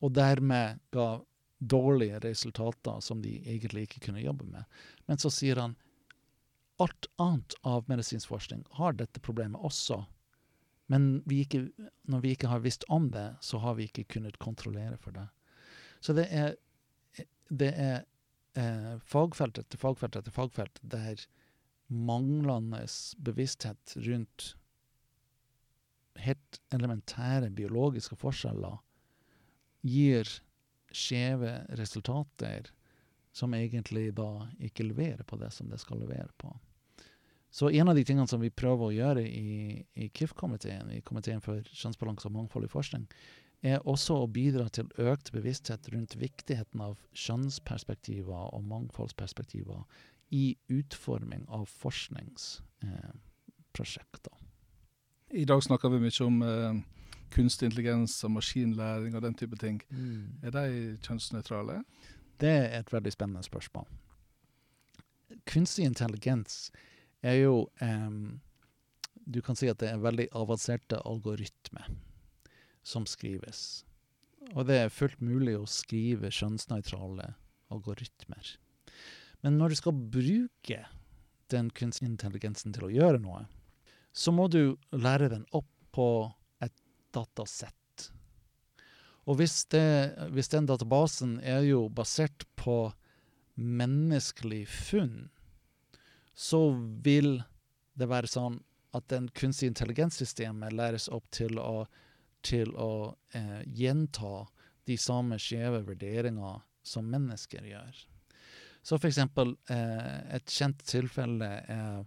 og 0.00 0.14
dermed 0.16 0.80
ga 0.94 1.20
dårlige 1.60 2.20
resultater 2.24 3.00
som 3.04 3.20
de 3.22 3.36
egentlig 3.44 3.82
ikke 3.88 4.06
kunne 4.06 4.22
jobbe 4.22 4.46
med. 4.48 4.64
Men 5.06 5.20
så 5.20 5.30
sier 5.32 5.60
han 5.60 5.76
alt 6.80 7.10
annet 7.20 7.54
av 7.68 7.84
medisinsk 7.92 8.30
forskning 8.32 8.64
har 8.78 8.96
dette 8.96 9.20
problemet 9.20 9.60
også. 9.60 10.00
Men 10.90 11.20
vi 11.28 11.42
ikke, 11.44 11.66
når 12.08 12.22
vi 12.24 12.32
ikke 12.34 12.48
har 12.50 12.64
visst 12.64 12.86
om 12.88 13.10
det, 13.12 13.34
så 13.44 13.60
har 13.60 13.76
vi 13.76 13.86
ikke 13.90 14.08
kunnet 14.16 14.40
kontrollere 14.40 14.96
for 14.98 15.14
det. 15.14 15.26
Så 16.00 16.16
det 16.16 16.26
er, 16.32 16.56
det 17.52 17.68
er 17.76 18.00
eh, 18.58 18.96
fagfelt 19.04 19.60
etter 19.60 19.78
fagfelt 19.78 20.16
etter 20.16 20.34
fagfelt 20.34 20.80
der 20.80 21.20
manglende 21.90 22.86
bevissthet 23.18 23.96
rundt 24.06 24.54
helt 26.18 26.60
elementære 26.74 27.52
biologiske 27.54 28.16
forskjeller 28.18 28.80
gir 29.86 30.26
skjeve 30.90 31.52
resultater 31.78 32.72
som 33.32 33.54
egentlig 33.54 34.10
da 34.18 34.48
ikke 34.58 34.88
leverer 34.88 35.22
på 35.22 35.38
det 35.40 35.52
som 35.54 35.70
det 35.70 35.78
skal 35.80 36.00
levere 36.02 36.32
på. 36.38 36.50
Så 37.50 37.70
en 37.70 37.88
av 37.88 37.94
de 37.98 38.04
tingene 38.06 38.28
som 38.30 38.40
vi 38.42 38.50
prøver 38.50 38.84
å 38.86 38.92
gjøre 38.94 39.22
i, 39.26 39.84
i 39.98 40.08
KIF-komiteen, 40.14 40.90
i 40.94 41.00
Komiteen 41.06 41.40
for 41.42 41.62
kjønnsbalanse 41.66 42.28
og 42.28 42.34
mangfold 42.36 42.64
i 42.66 42.70
forskning, 42.70 43.06
er 43.66 43.88
også 43.88 44.14
å 44.22 44.26
bidra 44.30 44.68
til 44.72 44.86
økt 45.02 45.32
bevissthet 45.34 45.88
rundt 45.92 46.16
viktigheten 46.20 46.80
av 46.84 46.98
kjønnsperspektiver 47.12 48.54
og 48.54 48.62
mangfoldsperspektiver 48.70 49.80
i 50.30 50.56
utforming 50.70 51.46
av 51.50 51.66
forskningsprosjekter. 51.82 54.32
Eh, 54.32 54.38
I 55.30 55.44
dag 55.46 55.62
snakker 55.62 55.88
vi 55.92 56.00
mye 56.02 56.24
om 56.26 56.40
eh, 56.42 56.78
kunstig 57.30 57.68
intelligens 57.68 58.16
og 58.26 58.32
maskinlæring 58.34 59.14
og 59.14 59.22
den 59.22 59.36
type 59.38 59.54
ting. 59.60 59.76
Mm. 59.90 60.40
Er 60.42 60.54
de 60.56 60.62
kjønnsnøytrale? 61.06 61.84
Det 62.42 62.50
er 62.50 62.80
et 62.80 62.90
veldig 62.90 63.12
spennende 63.14 63.42
spørsmål. 63.46 63.86
Kunstig 65.46 65.86
intelligens 65.86 66.72
er 67.22 67.36
jo 67.44 67.68
um, 67.80 68.40
Du 69.14 69.38
kan 69.44 69.54
si 69.54 69.68
at 69.70 69.78
det 69.78 69.92
er 69.92 70.02
veldig 70.02 70.26
avanserte 70.34 70.98
algoritmer 71.06 71.86
som 72.82 73.06
skrives. 73.06 73.84
Og 74.56 74.66
det 74.66 74.80
er 74.80 74.90
fullt 74.90 75.20
mulig 75.22 75.54
å 75.60 75.68
skrive 75.70 76.32
kjønnsnøytrale 76.34 77.34
algoritmer. 77.70 78.56
Men 79.44 79.60
når 79.60 79.68
du 79.68 79.78
skal 79.78 80.02
bruke 80.16 80.82
den 81.52 81.70
kunstig 81.70 82.08
intelligensen 82.08 82.74
til 82.74 82.88
å 82.88 82.94
gjøre 82.94 83.22
noe, 83.22 83.44
så 84.12 84.32
må 84.34 84.48
du 84.50 84.76
lære 84.90 85.30
den 85.32 85.44
opp 85.56 85.68
på 85.94 86.08
et 86.62 86.74
datasett. 87.14 87.76
Og 89.28 89.38
hvis, 89.38 89.64
det, 89.70 90.16
hvis 90.34 90.50
den 90.50 90.66
databasen 90.66 91.38
er 91.44 91.62
jo 91.68 91.84
basert 91.92 92.46
på 92.58 92.90
menneskelig 93.54 94.64
funn, 94.70 95.28
så 96.34 96.70
vil 97.04 97.42
det 98.00 98.08
være 98.10 98.30
sånn 98.30 98.58
at 98.96 99.06
den 99.12 99.28
kunstige 99.36 99.70
intelligenssystemet 99.70 100.74
læres 100.74 101.06
opp 101.12 101.28
til 101.34 101.60
å 101.62 101.84
til 102.42 102.72
å 102.76 103.14
eh, 103.36 103.60
gjenta 103.66 104.46
de 104.88 104.96
samme 104.98 105.38
skjeve 105.40 105.82
vurderinger 105.86 106.62
som 106.82 107.08
mennesker 107.10 107.66
gjør. 107.68 107.98
Så 108.82 108.96
for 108.96 109.10
eksempel 109.10 109.54
eh, 109.72 110.36
et 110.36 110.48
kjent 110.50 110.80
tilfelle 110.88 111.50
er 111.68 112.00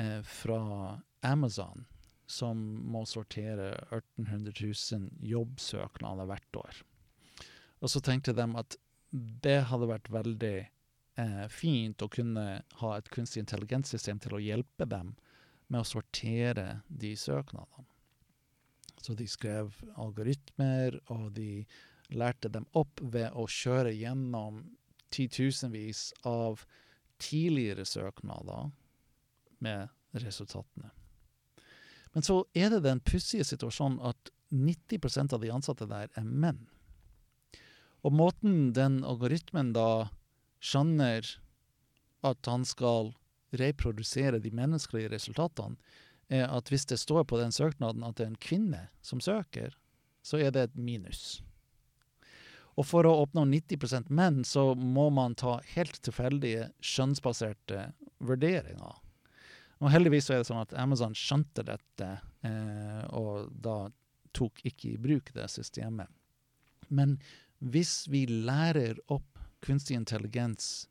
eh, 0.00 0.20
fra 0.24 0.96
Amazon, 1.24 1.86
som 2.26 2.60
må 2.92 3.04
sortere 3.08 3.72
1800 3.90 4.54
000 4.60 5.08
jobbsøknader 5.28 6.28
hvert 6.30 6.60
år. 6.60 6.80
Og 7.84 7.92
så 7.92 8.00
tenkte 8.04 8.32
de 8.36 8.46
at 8.60 8.78
det 9.44 9.58
hadde 9.70 9.90
vært 9.90 10.10
veldig 10.12 10.56
eh, 11.20 11.46
fint 11.52 12.02
å 12.02 12.10
kunne 12.10 12.46
ha 12.80 12.92
et 12.96 13.10
kunstig 13.12 13.44
intelligenssystem 13.44 14.20
til 14.22 14.36
å 14.36 14.42
hjelpe 14.42 14.88
dem 14.88 15.12
med 15.68 15.82
å 15.82 15.88
sortere 15.88 16.80
de 16.88 17.12
søknadene. 17.16 17.86
Så 19.04 19.12
de 19.18 19.26
skrev 19.28 19.74
algoritmer, 20.00 20.96
og 21.12 21.34
de 21.36 21.66
lærte 22.14 22.48
dem 22.48 22.64
opp 22.72 23.02
ved 23.02 23.36
å 23.36 23.44
kjøre 23.50 23.92
gjennom 23.92 24.62
titusenvis 25.12 26.08
av 26.26 26.64
tidligere 27.20 27.84
søknader 27.84 28.72
med 29.64 29.92
resultatene. 30.24 30.90
Men 32.14 32.22
så 32.22 32.44
er 32.54 32.70
det 32.70 32.84
den 32.84 33.02
pussige 33.02 33.44
situasjonen 33.46 33.98
at 34.06 34.30
90% 34.54 35.34
av 35.34 35.42
de 35.42 35.50
ansatte 35.50 35.88
der 35.90 36.10
er 36.14 36.26
menn. 36.26 36.62
Og 38.04 38.14
måten 38.14 38.72
den 38.76 39.00
algoritmen 39.02 39.72
da 39.74 40.10
skjønner 40.62 41.26
at 42.24 42.48
han 42.48 42.64
skal 42.68 43.12
reprodusere 43.54 44.40
de 44.42 44.52
menneskelige 44.54 45.10
resultatene, 45.12 45.76
er 46.32 46.48
at 46.48 46.70
hvis 46.72 46.86
det 46.88 46.98
står 47.02 47.26
på 47.28 47.38
den 47.38 47.52
søknaden 47.52 48.04
at 48.06 48.16
det 48.16 48.24
er 48.24 48.32
en 48.32 48.40
kvinne 48.40 48.86
som 49.04 49.20
søker, 49.20 49.74
så 50.24 50.40
er 50.40 50.54
det 50.54 50.62
et 50.68 50.78
minus. 50.78 51.42
Og 52.74 52.88
for 52.88 53.06
å 53.06 53.18
oppnå 53.22 53.44
90% 53.46 54.08
menn, 54.10 54.42
så 54.44 54.72
må 54.74 55.10
man 55.14 55.36
ta 55.38 55.58
helt 55.74 56.00
tilfeldige, 56.02 56.70
skjønnsbaserte 56.82 57.90
vurderinger. 58.24 59.03
Og 59.84 59.92
heldigvis 59.92 60.30
er 60.32 60.40
det 60.40 60.48
sånn 60.48 60.62
at 60.62 60.72
Amazon 60.80 61.12
skjønte 61.18 61.64
dette, 61.68 62.06
eh, 62.46 63.02
og 63.12 63.50
da 63.52 63.90
tok 64.34 64.62
ikke 64.64 64.94
i 64.94 65.00
bruk 65.00 65.28
det 65.36 65.44
systemet. 65.52 66.08
Men 66.88 67.18
hvis 67.60 68.06
vi 68.08 68.24
lærer 68.26 68.96
opp 69.12 69.38
kunstig 69.64 69.98
intelligens 69.98 70.86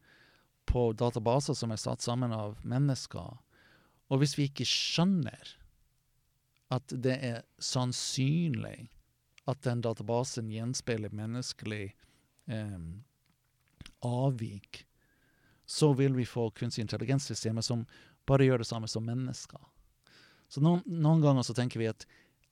på 0.70 0.92
databaser 0.98 1.58
som 1.58 1.74
er 1.74 1.82
satt 1.82 2.06
sammen 2.06 2.34
av 2.34 2.62
mennesker, 2.70 3.42
og 4.14 4.22
hvis 4.22 4.38
vi 4.38 4.48
ikke 4.50 4.68
skjønner 4.70 5.56
at 6.74 6.94
det 6.94 7.18
er 7.18 7.44
sannsynlig 7.62 8.92
at 9.50 9.66
den 9.66 9.82
databasen 9.84 10.54
gjenspeiler 10.54 11.14
menneskelig 11.14 11.96
eh, 12.48 12.80
avvik, 14.06 14.86
så 15.66 15.94
vil 15.98 16.16
vi 16.16 16.26
få 16.28 16.50
kunstig 16.56 16.86
intelligenssystemer 16.86 17.66
som 17.66 17.86
bare 18.30 18.48
gjør 18.48 18.64
det 18.64 18.70
samme 18.70 18.90
som 18.92 19.06
mennesker. 19.08 19.62
Så 20.52 20.62
noen, 20.64 20.84
noen 20.86 21.24
ganger 21.24 21.46
så 21.46 21.56
tenker 21.58 21.82
vi 21.82 21.90
at, 21.90 22.06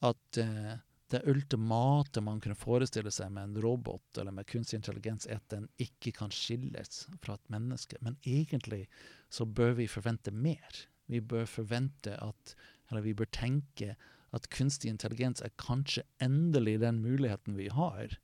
at 0.04 0.40
uh, 0.42 0.74
det 1.12 1.22
ultimate 1.30 2.22
man 2.24 2.40
kunne 2.42 2.58
forestille 2.58 3.12
seg 3.12 3.34
med 3.36 3.50
en 3.50 3.64
robot 3.64 4.22
eller 4.22 4.34
med 4.36 4.48
kunstig 4.50 4.80
intelligens, 4.80 5.28
er 5.28 5.42
at 5.42 5.54
den 5.54 5.68
ikke 5.82 6.14
kan 6.16 6.32
skilles 6.34 7.06
fra 7.24 7.36
et 7.36 7.52
menneske. 7.52 8.00
Men 8.02 8.18
egentlig 8.24 8.86
så 9.30 9.46
bør 9.46 9.76
vi 9.82 9.92
forvente 9.92 10.32
mer. 10.32 10.86
Vi 11.12 11.20
bør 11.20 11.46
forvente 11.50 12.16
at 12.20 12.56
Eller 12.92 13.06
vi 13.06 13.14
bør 13.16 13.30
tenke 13.32 13.96
at 14.36 14.50
kunstig 14.52 14.90
intelligens 14.92 15.40
er 15.42 15.54
kanskje 15.56 16.04
endelig 16.20 16.82
den 16.82 16.98
muligheten 17.00 17.56
vi 17.56 17.70
har 17.72 18.18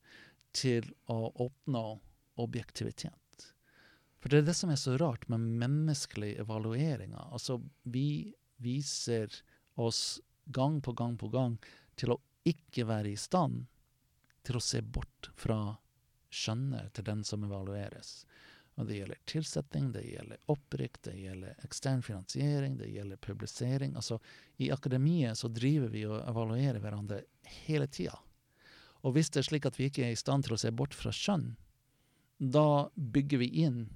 til 0.52 0.90
å 1.08 1.32
oppnå 1.40 2.02
objektivitet. 2.36 3.27
For 4.20 4.32
det 4.32 4.42
er 4.42 4.48
det 4.50 4.58
som 4.58 4.72
er 4.74 4.80
så 4.82 4.98
rart 4.98 5.28
med 5.30 5.46
menneskelige 5.62 6.42
evalueringer. 6.42 7.30
Altså, 7.32 7.60
vi 7.84 8.34
viser 8.64 9.34
oss 9.78 10.20
gang 10.46 10.82
på 10.82 10.94
gang 10.98 11.18
på 11.18 11.30
gang 11.30 11.58
til 11.96 12.16
å 12.16 12.22
ikke 12.48 12.88
være 12.88 13.12
i 13.14 13.20
stand 13.20 13.66
til 14.48 14.58
å 14.58 14.64
se 14.64 14.82
bort 14.82 15.30
fra 15.36 15.76
skjønnet 16.34 16.94
til 16.96 17.06
den 17.08 17.24
som 17.28 17.44
evalueres. 17.46 18.24
Og 18.78 18.86
det 18.88 19.00
gjelder 19.00 19.22
tilsetting, 19.26 19.90
det 19.92 20.04
gjelder 20.06 20.54
opprykk, 20.54 21.00
det 21.08 21.16
gjelder 21.18 21.66
ekstern 21.66 22.04
finansiering, 22.06 22.78
det 22.78 22.92
gjelder 22.94 23.18
publisering. 23.18 23.96
Altså, 23.98 24.20
I 24.62 24.70
akademiet 24.74 25.38
så 25.38 25.50
driver 25.50 25.90
vi 25.94 26.06
og 26.06 26.22
evaluerer 26.22 26.80
hverandre 26.84 27.24
hele 27.66 27.88
tida. 27.90 28.20
Og 29.02 29.16
hvis 29.16 29.32
det 29.34 29.42
er 29.42 29.48
slik 29.50 29.66
at 29.66 29.80
vi 29.80 29.90
ikke 29.90 30.06
er 30.06 30.14
i 30.14 30.20
stand 30.20 30.46
til 30.46 30.56
å 30.56 30.62
se 30.62 30.72
bort 30.74 30.94
fra 30.98 31.14
skjønn, 31.14 31.56
da 32.38 32.88
bygger 32.96 33.42
vi 33.42 33.50
inn 33.66 33.88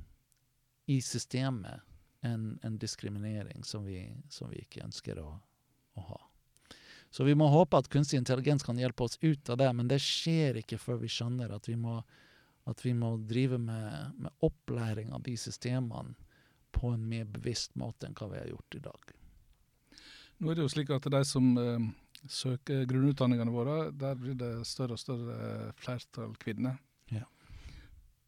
i 0.86 1.02
systemet 1.02 1.82
en, 2.22 2.60
en 2.62 2.78
diskriminering 2.78 3.64
som 3.64 3.86
vi, 3.86 4.04
som 4.30 4.50
vi, 4.50 4.62
ikke 4.62 4.86
ønsker 4.86 5.20
å, 5.22 5.30
å 5.98 6.08
ha. 6.10 6.20
Så 7.12 7.26
vi 7.28 7.36
må 7.36 7.50
håpe 7.52 7.80
at 7.82 7.90
kunstig 7.92 8.22
intelligens 8.22 8.64
kan 8.64 8.80
hjelpe 8.80 9.04
oss 9.04 9.18
ut 9.22 9.50
av 9.50 9.58
det, 9.60 9.70
men 9.76 9.90
det 9.92 10.00
skjer 10.04 10.62
ikke 10.62 10.80
før 10.80 11.02
vi 11.02 11.10
skjønner 11.12 11.52
at 11.52 11.68
vi 11.68 11.76
må, 11.76 11.98
at 12.70 12.86
vi 12.86 12.94
må 12.96 13.16
drive 13.28 13.60
med, 13.60 14.14
med, 14.22 14.32
opplæring 14.46 15.12
av 15.12 15.26
de 15.26 15.36
systemene 15.38 16.16
på 16.72 16.94
en 16.94 17.04
mer 17.04 17.26
bevisst 17.28 17.76
måte 17.76 18.08
enn 18.08 18.16
hva 18.16 18.30
vi 18.32 18.40
har 18.40 18.48
gjort 18.54 18.78
i 18.78 18.86
dag. 18.86 19.12
Nå 20.40 20.52
er 20.52 20.58
det 20.58 20.64
jo 20.64 20.72
slik 20.72 20.94
at 20.96 21.10
de 21.14 21.20
som 21.28 21.52
eh, 21.60 21.90
søker 22.32 22.88
grunnutdanningene 22.90 23.54
våre, 23.54 23.76
der 23.92 24.16
blir 24.18 24.38
det 24.40 24.54
større 24.70 24.96
og 24.96 25.02
større 25.02 25.74
flertall 25.82 26.38
kvinner. 26.40 26.80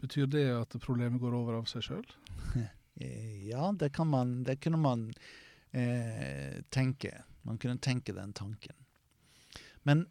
Betyr 0.04 0.28
det 0.28 0.48
at 0.52 0.76
problemet 0.84 1.22
går 1.22 1.36
over 1.38 1.62
av 1.62 1.68
seg 1.72 1.86
sjøl? 1.86 2.06
ja, 3.52 3.70
det, 3.80 3.94
man, 4.04 4.42
det 4.44 4.58
kunne 4.64 4.82
man 4.84 5.06
eh, 5.72 6.60
tenke. 6.76 7.22
Man 7.48 7.60
kunne 7.62 7.80
tenke 7.80 8.16
den 8.16 8.34
tanken. 8.36 8.76
Men 9.88 10.06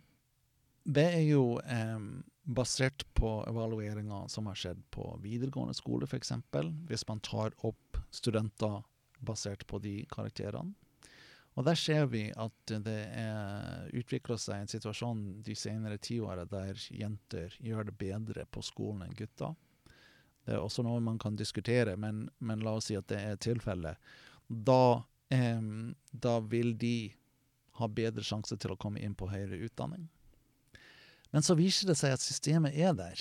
det 0.85 1.05
er 1.13 1.27
jo 1.27 1.59
eh, 1.61 1.99
basert 2.43 3.05
på 3.15 3.35
evalueringer 3.49 4.31
som 4.33 4.49
har 4.49 4.57
skjedd 4.59 4.81
på 4.91 5.05
videregående 5.23 5.77
skole, 5.77 6.09
f.eks. 6.09 6.33
Hvis 6.89 7.05
man 7.09 7.21
tar 7.21 7.53
opp 7.61 8.01
studenter 8.11 8.81
basert 9.21 9.67
på 9.69 9.79
de 9.79 10.01
karakterene. 10.11 10.73
Og 11.53 11.67
der 11.67 11.77
ser 11.77 12.07
vi 12.09 12.31
at 12.33 12.73
det 12.81 13.01
utvikler 13.93 14.39
seg 14.41 14.63
en 14.63 14.71
situasjon 14.73 15.21
de 15.45 15.53
senere 15.59 16.01
tiåra 16.01 16.47
der 16.49 16.81
jenter 16.89 17.53
gjør 17.61 17.91
det 17.91 17.97
bedre 18.01 18.47
på 18.49 18.65
skolen 18.65 19.05
enn 19.05 19.19
gutter. 19.19 19.53
Det 20.47 20.57
er 20.57 20.63
også 20.63 20.83
noe 20.87 21.01
man 21.05 21.21
kan 21.23 21.37
diskutere, 21.39 21.97
men, 21.97 22.27
men 22.39 22.63
la 22.65 22.77
oss 22.79 22.91
si 22.91 22.97
at 22.99 23.09
det 23.13 23.21
er 23.21 23.41
tilfellet. 23.43 24.13
Da, 24.49 25.03
eh, 25.31 25.61
da 26.11 26.39
vil 26.51 26.75
de 26.79 27.13
ha 27.79 27.89
bedre 27.89 28.25
sjanse 28.27 28.59
til 28.61 28.75
å 28.75 28.81
komme 28.81 29.01
inn 29.01 29.15
på 29.19 29.31
høyere 29.31 29.61
utdanning. 29.67 30.09
Men 31.33 31.45
så 31.47 31.57
viser 31.57 31.89
det 31.89 31.97
seg 31.97 32.17
at 32.17 32.25
systemet 32.25 32.77
er 32.77 32.93
der. 32.97 33.21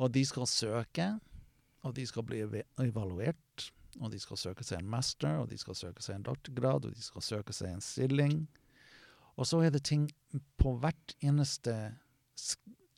Og 0.00 0.10
de 0.14 0.24
skal 0.26 0.48
søke, 0.48 1.10
og 1.84 1.94
de 1.98 2.06
skal 2.08 2.24
bli 2.26 2.40
evaluert. 2.80 3.70
Og 4.00 4.10
de 4.10 4.18
skal 4.18 4.40
søke 4.40 4.64
seg 4.66 4.80
en 4.80 4.90
master, 4.90 5.36
og 5.42 5.50
de 5.52 5.58
skal 5.60 5.76
søke 5.78 6.02
seg 6.02 6.16
en 6.16 6.26
doktorgrad, 6.26 6.88
og 6.88 6.96
de 6.96 7.04
skal 7.04 7.22
søke 7.22 7.54
seg 7.54 7.74
en 7.74 7.84
stilling. 7.84 8.40
Og 9.36 9.46
så 9.46 9.60
er 9.66 9.74
det 9.74 9.84
ting 9.86 10.08
på 10.58 10.74
hvert 10.82 11.14
eneste 11.22 11.74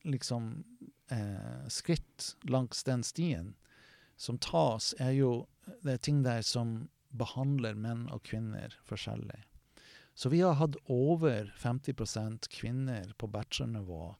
liksom, 0.08 0.64
eh, 1.12 1.66
skritt 1.68 2.36
langs 2.42 2.84
den 2.84 3.02
stien 3.02 3.54
som 4.16 4.38
tas, 4.38 4.94
er 4.98 5.12
jo 5.16 5.46
det 5.82 5.92
er 5.92 6.02
ting 6.02 6.22
der 6.24 6.42
som 6.46 6.88
behandler 7.16 7.76
menn 7.78 8.06
og 8.12 8.22
kvinner 8.28 8.74
forskjellig. 8.86 9.42
Så 10.16 10.30
vi 10.32 10.40
har 10.40 10.56
hatt 10.56 10.78
over 10.88 11.52
50% 11.60 12.48
kvinner 12.48 13.12
på 13.18 13.28
bachelornivå 13.28 14.14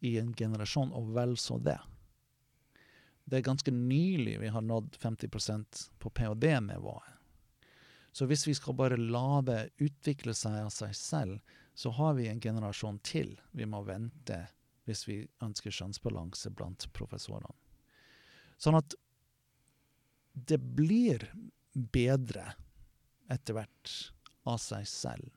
i 0.00 0.16
en 0.18 0.32
generasjon, 0.34 0.92
og 0.96 1.12
vel 1.14 1.36
så 1.36 1.58
det. 1.60 1.78
Det 3.24 3.38
er 3.38 3.46
ganske 3.46 3.70
nylig 3.74 4.38
vi 4.40 4.50
har 4.50 4.64
nådd 4.64 4.96
50% 5.02 5.82
på 5.98 6.10
ph.d.-nivået. 6.10 7.18
Så 8.12 8.26
hvis 8.28 8.46
vi 8.46 8.54
skal 8.54 8.76
bare 8.76 8.96
la 8.96 9.40
det 9.44 9.60
utvikle 9.80 10.34
seg 10.36 10.58
av 10.66 10.72
seg 10.74 10.96
selv, 10.96 11.38
så 11.74 11.92
har 11.96 12.16
vi 12.18 12.28
en 12.28 12.40
generasjon 12.40 12.98
til 13.04 13.38
vi 13.56 13.68
må 13.68 13.80
vente 13.86 14.42
hvis 14.88 15.04
vi 15.08 15.18
ønsker 15.44 15.74
kjønnsbalanse 15.74 16.50
blant 16.56 16.88
professorene. 16.96 17.54
Sånn 18.62 18.78
at 18.78 18.94
det 20.32 20.58
blir 20.58 21.24
bedre 21.72 22.52
etter 23.32 23.56
hvert 23.56 23.94
av 24.48 24.58
seg 24.62 24.86
selv. 24.88 25.30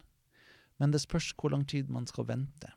Men 0.82 0.92
det 0.92 1.04
spørs 1.04 1.32
hvor 1.38 1.54
lang 1.54 1.64
tid 1.70 1.92
man 1.92 2.08
skal 2.10 2.28
vente. 2.28 2.72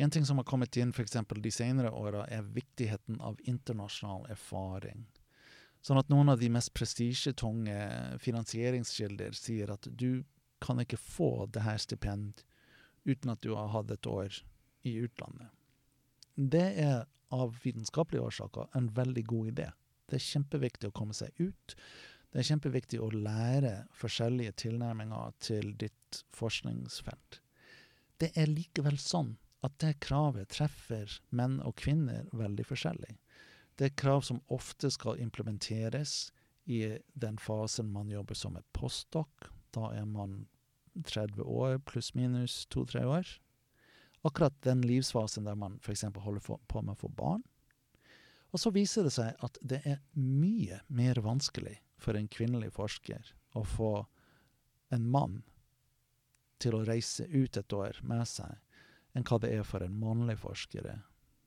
En 0.00 0.10
ting 0.10 0.24
som 0.24 0.38
har 0.40 0.48
kommet 0.48 0.76
inn 0.80 0.94
for 0.96 1.04
de 1.04 1.50
senere 1.52 1.90
åra, 1.92 2.24
er 2.32 2.46
viktigheten 2.56 3.20
av 3.20 3.40
internasjonal 3.44 4.24
erfaring. 4.32 5.04
Sånn 5.84 6.00
at 6.00 6.08
noen 6.12 6.32
av 6.32 6.40
de 6.40 6.48
mest 6.52 6.72
prestisjetunge 6.76 7.76
finansieringskilder 8.20 9.36
sier 9.36 9.72
at 9.72 9.88
du 9.90 10.24
kan 10.60 10.80
ikke 10.80 11.00
få 11.00 11.46
det 11.52 11.64
her 11.64 11.80
stipend 11.80 12.42
uten 13.04 13.32
at 13.32 13.40
du 13.44 13.54
har 13.56 13.70
hatt 13.72 13.92
et 13.92 14.08
år 14.08 14.40
i 14.82 14.96
utlandet. 15.04 15.50
Det 16.34 16.66
er 16.80 17.04
av 17.34 17.58
vitenskapelige 17.62 18.24
årsaker 18.26 18.70
en 18.76 18.88
veldig 18.94 19.24
god 19.26 19.52
idé. 19.52 19.68
Det 20.08 20.18
er 20.18 20.26
kjempeviktig 20.26 20.90
å 20.90 20.96
komme 20.96 21.14
seg 21.14 21.36
ut. 21.38 21.76
Det 22.30 22.40
er 22.40 22.48
kjempeviktig 22.48 23.00
å 23.02 23.10
lære 23.14 23.74
forskjellige 23.98 24.56
tilnærminger 24.64 25.36
til 25.42 25.72
ditt 25.78 26.22
forskningsfelt. 26.34 27.40
Det 28.20 28.32
er 28.38 28.50
likevel 28.50 28.98
sånn 29.00 29.36
at 29.66 29.76
det 29.82 29.98
kravet 30.02 30.52
treffer 30.54 31.12
menn 31.36 31.58
og 31.66 31.76
kvinner 31.80 32.28
veldig 32.36 32.66
forskjellig. 32.68 33.16
Det 33.76 33.88
er 33.88 33.98
krav 34.02 34.24
som 34.26 34.42
ofte 34.52 34.90
skal 34.92 35.20
implementeres 35.20 36.30
i 36.70 36.82
den 37.18 37.38
fasen 37.40 37.90
man 37.92 38.10
jobber 38.12 38.36
som 38.38 38.56
et 38.56 38.66
postdoc. 38.76 39.50
Da 39.74 39.92
er 39.96 40.06
man 40.08 40.44
30 41.06 41.42
år 41.46 41.78
pluss-minus 41.88 42.66
2-3 42.74 43.04
år. 43.08 43.30
Akkurat 44.26 44.56
den 44.62 44.82
livsfasen 44.84 45.46
der 45.48 45.56
man 45.56 45.78
f.eks. 45.80 46.04
holder 46.16 46.40
på 46.44 46.82
med 46.82 46.92
å 46.94 47.00
få 47.00 47.08
barn. 47.08 47.44
Og 48.50 48.60
så 48.60 48.72
viser 48.74 49.06
det 49.06 49.14
seg 49.14 49.38
at 49.46 49.58
det 49.62 49.80
er 49.86 50.00
mye 50.18 50.80
mer 50.88 51.20
vanskelig 51.24 51.78
for 52.00 52.18
en 52.18 52.28
kvinnelig 52.28 52.72
forsker 52.74 53.34
å 53.56 53.62
få 53.66 53.92
en 54.90 55.06
mann 55.10 55.40
til 56.60 56.76
å 56.76 56.84
reise 56.84 57.24
ut 57.30 57.56
et 57.56 57.72
år 57.72 58.00
med 58.04 58.26
seg, 58.28 58.58
enn 59.14 59.24
hva 59.26 59.38
det 59.42 59.52
er 59.54 59.64
for 59.66 59.84
en 59.84 59.96
mannlig 60.02 60.36
forskere 60.42 60.98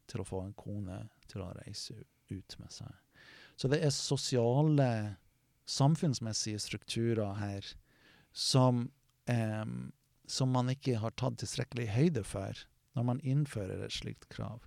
til 0.09 0.23
å 0.23 0.27
få 0.27 0.41
en 0.45 0.55
kone 0.57 1.03
til 1.31 1.43
å 1.43 1.51
reise 1.59 1.95
ut 2.31 2.55
med 2.59 2.73
seg. 2.73 2.89
Så 3.55 3.69
det 3.69 3.83
er 3.85 3.93
sosiale, 3.93 5.17
samfunnsmessige 5.69 6.59
strukturer 6.59 7.37
her 7.39 7.67
som, 8.33 8.89
eh, 9.27 9.65
som 10.29 10.53
man 10.55 10.71
ikke 10.71 10.99
har 11.01 11.15
tatt 11.19 11.39
tilstrekkelig 11.41 11.89
høyde 11.93 12.23
for 12.27 12.63
når 12.93 13.07
man 13.09 13.21
innfører 13.25 13.83
et 13.85 13.95
slikt 13.95 14.29
krav. 14.33 14.63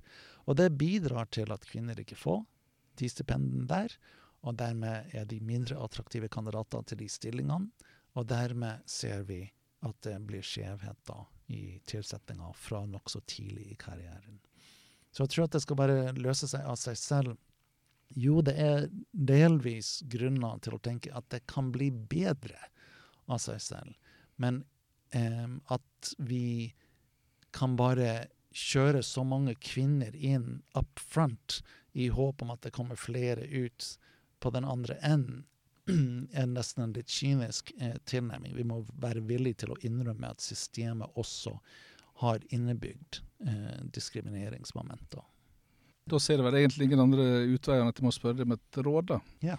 Og 0.47 0.59
det 0.59 0.75
bidrar 0.79 1.31
til 1.35 1.53
at 1.55 1.66
kvinner 1.66 1.99
ikke 2.01 2.19
får 2.19 2.42
de 3.01 3.09
stipendene 3.11 3.66
der, 3.71 3.92
og 4.47 4.59
dermed 4.61 5.14
er 5.16 5.27
de 5.29 5.40
mindre 5.42 5.79
attraktive 5.83 6.29
kandidater 6.33 6.85
til 6.87 7.01
de 7.03 7.09
stillingene. 7.11 7.71
Og 8.16 8.29
dermed 8.31 8.85
ser 8.88 9.25
vi 9.29 9.42
at 9.85 9.99
det 10.07 10.16
blir 10.27 10.45
skjevheter 10.45 11.27
i 11.53 11.79
tilsettinga 11.87 12.53
fra 12.59 12.85
nokså 12.88 13.21
tidlig 13.29 13.66
i 13.73 13.79
karrieren. 13.79 14.38
Så 15.12 15.25
jeg 15.25 15.35
tror 15.35 15.47
at 15.47 15.57
det 15.57 15.62
skal 15.64 15.79
bare 15.79 16.14
løse 16.16 16.49
seg 16.51 16.64
av 16.66 16.79
seg 16.81 16.97
selv. 17.01 17.37
Jo, 18.14 18.40
det 18.45 18.55
er 18.61 18.88
delvis 19.11 19.99
grunner 20.12 20.61
til 20.62 20.77
å 20.77 20.83
tenke 20.83 21.12
at 21.16 21.29
det 21.33 21.45
kan 21.51 21.71
bli 21.75 21.90
bedre 21.90 22.59
av 23.27 23.40
seg 23.42 23.61
selv. 23.62 23.95
Men 24.40 24.62
at 25.14 26.09
vi 26.19 26.75
kan 27.55 27.77
bare 27.79 28.27
kjøre 28.57 29.03
så 29.05 29.25
mange 29.25 29.55
kvinner 29.61 30.16
inn 30.16 30.62
up 30.77 31.01
front 31.01 31.61
i 31.97 32.09
håp 32.12 32.42
om 32.42 32.51
at 32.53 32.64
det 32.64 32.75
kommer 32.77 32.99
flere 33.01 33.45
ut 33.47 33.99
på 34.40 34.53
den 34.53 34.64
andre 34.64 34.97
enden 35.05 35.45
er 36.33 36.49
nesten 36.51 36.83
en 36.83 36.95
litt 36.97 37.11
kynisk 37.12 37.73
eh, 37.79 37.95
tilnærming. 38.11 38.57
Vi 38.57 38.64
må 38.66 38.81
være 39.01 39.23
villige 39.25 39.62
til 39.62 39.75
å 39.75 39.79
innrømme 39.87 40.33
at 40.35 40.42
systemet 40.42 41.14
også 41.21 41.55
har 42.25 42.42
innebygd 42.51 43.21
eh, 43.47 43.83
diskrimineringsmomenter. 43.95 45.23
Da 46.07 46.21
ser 46.23 46.38
det 46.38 46.47
vel 46.47 46.59
egentlig 46.61 46.88
ingen 46.88 47.03
andre 47.03 47.27
utveier 47.55 47.83
enn 47.83 47.90
at 47.90 47.99
jeg 48.01 48.07
må 48.07 48.14
spørre 48.14 48.40
deg 48.40 48.49
om 48.49 48.57
et 48.57 48.81
råd. 48.87 49.12
da. 49.14 49.21
Ja. 49.47 49.59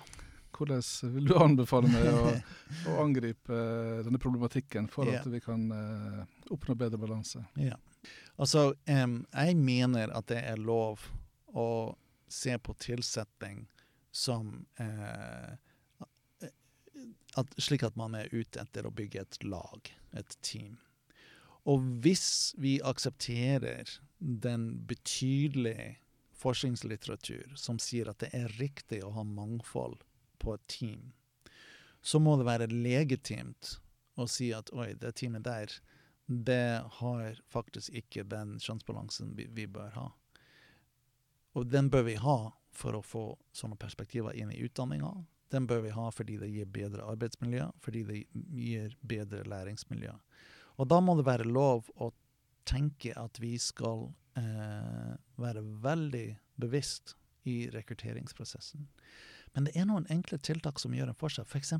Hvordan 0.57 0.81
vil 1.13 1.27
du 1.29 1.35
anbefale 1.37 1.89
meg 1.91 2.07
å, 2.09 2.31
å 2.89 2.97
angripe 3.03 3.53
eh, 3.53 3.99
denne 4.07 4.21
problematikken 4.21 4.89
for 4.89 5.09
at 5.11 5.27
vi 5.29 5.41
kan 5.43 5.67
uh, 5.69 6.23
oppnå 6.53 6.75
bedre 6.79 6.99
balanse? 7.01 7.43
Ja. 7.61 7.77
Altså, 8.37 8.71
um, 8.89 9.19
jeg 9.33 9.57
mener 9.61 10.13
at 10.17 10.29
det 10.31 10.41
er 10.41 10.61
lov 10.61 11.05
å 11.53 11.95
se 12.27 12.57
på 12.57 12.73
tilsetting 12.81 13.67
som 14.11 14.65
uh, 14.81 15.53
at, 17.37 17.53
Slik 17.61 17.85
at 17.85 17.97
man 17.99 18.17
er 18.17 18.33
ute 18.33 18.61
etter 18.61 18.87
å 18.87 18.93
bygge 18.93 19.21
et 19.21 19.39
lag, 19.45 19.93
et 20.17 20.37
team. 20.41 20.79
Og 21.67 21.83
hvis 22.01 22.55
vi 22.57 22.77
aksepterer 22.81 23.91
den 24.17 24.69
betydelige 24.89 25.97
forskningslitteratur 26.37 27.53
som 27.59 27.79
sier 27.81 28.09
at 28.09 28.21
det 28.23 28.31
er 28.37 28.53
riktig 28.57 29.03
å 29.05 29.13
ha 29.17 29.25
mangfold 29.27 30.01
på 30.39 30.55
et 30.55 30.67
team, 30.71 31.11
så 32.01 32.19
må 32.23 32.37
det 32.39 32.47
være 32.47 32.69
legitimt 32.71 33.77
å 34.17 34.27
si 34.31 34.51
at 34.55 34.71
oi, 34.73 34.93
det 34.97 35.13
teamet 35.19 35.45
der, 35.45 35.73
det 36.27 36.81
har 36.99 37.41
faktisk 37.51 37.93
ikke 37.95 38.25
den 38.27 38.57
kjønnsbalansen 38.59 39.33
vi, 39.37 39.47
vi 39.53 39.67
bør 39.71 39.93
ha. 39.95 40.07
Og 41.57 41.67
den 41.71 41.89
bør 41.93 42.05
vi 42.07 42.17
ha 42.21 42.37
for 42.77 42.97
å 42.97 43.05
få 43.05 43.25
sånne 43.55 43.77
perspektiver 43.79 44.35
inn 44.37 44.51
i 44.53 44.59
utdanninga. 44.65 45.11
Den 45.49 45.67
bør 45.69 45.85
vi 45.85 45.93
ha 45.95 46.09
fordi 46.11 46.37
det 46.41 46.51
gir 46.51 46.69
bedre 46.69 47.07
arbeidsmiljø, 47.07 47.69
fordi 47.81 48.03
det 48.09 48.19
gir 48.33 48.97
bedre 49.01 49.45
læringsmiljø. 49.47 50.13
Og 50.77 50.89
da 50.91 50.99
må 51.01 51.15
det 51.17 51.25
være 51.25 51.47
lov 51.47 51.87
å 51.95 52.11
tenke 52.67 53.15
at 53.17 53.39
vi 53.41 53.55
skal 53.61 54.09
eh, 54.37 55.15
være 55.39 55.63
veldig 55.83 56.27
bevisst 56.59 57.15
i 57.47 57.69
rekrutteringsprosessen. 57.73 58.85
Men 59.57 59.65
det 59.65 59.73
er 59.73 59.87
noen 59.89 60.05
enkle 60.13 60.37
tiltak 60.37 60.77
som 60.77 60.93
gjør 60.93 61.09
en 61.09 61.17
forskjell. 61.17 61.47
F.eks. 61.49 61.71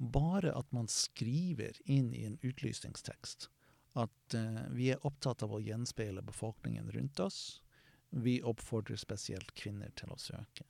bare 0.00 0.54
at 0.56 0.70
man 0.72 0.86
skriver 0.88 1.76
inn 1.84 2.14
i 2.16 2.22
en 2.24 2.38
utlysningstekst 2.40 3.50
at 4.00 4.36
eh, 4.38 4.62
vi 4.72 4.86
er 4.94 5.04
opptatt 5.04 5.44
av 5.44 5.52
å 5.52 5.60
gjenspeile 5.60 6.22
befolkningen 6.24 6.88
rundt 6.94 7.20
oss. 7.20 7.60
Vi 8.08 8.38
oppfordrer 8.40 8.96
spesielt 8.96 9.52
kvinner 9.52 9.92
til 10.00 10.14
å 10.14 10.16
søke. 10.16 10.64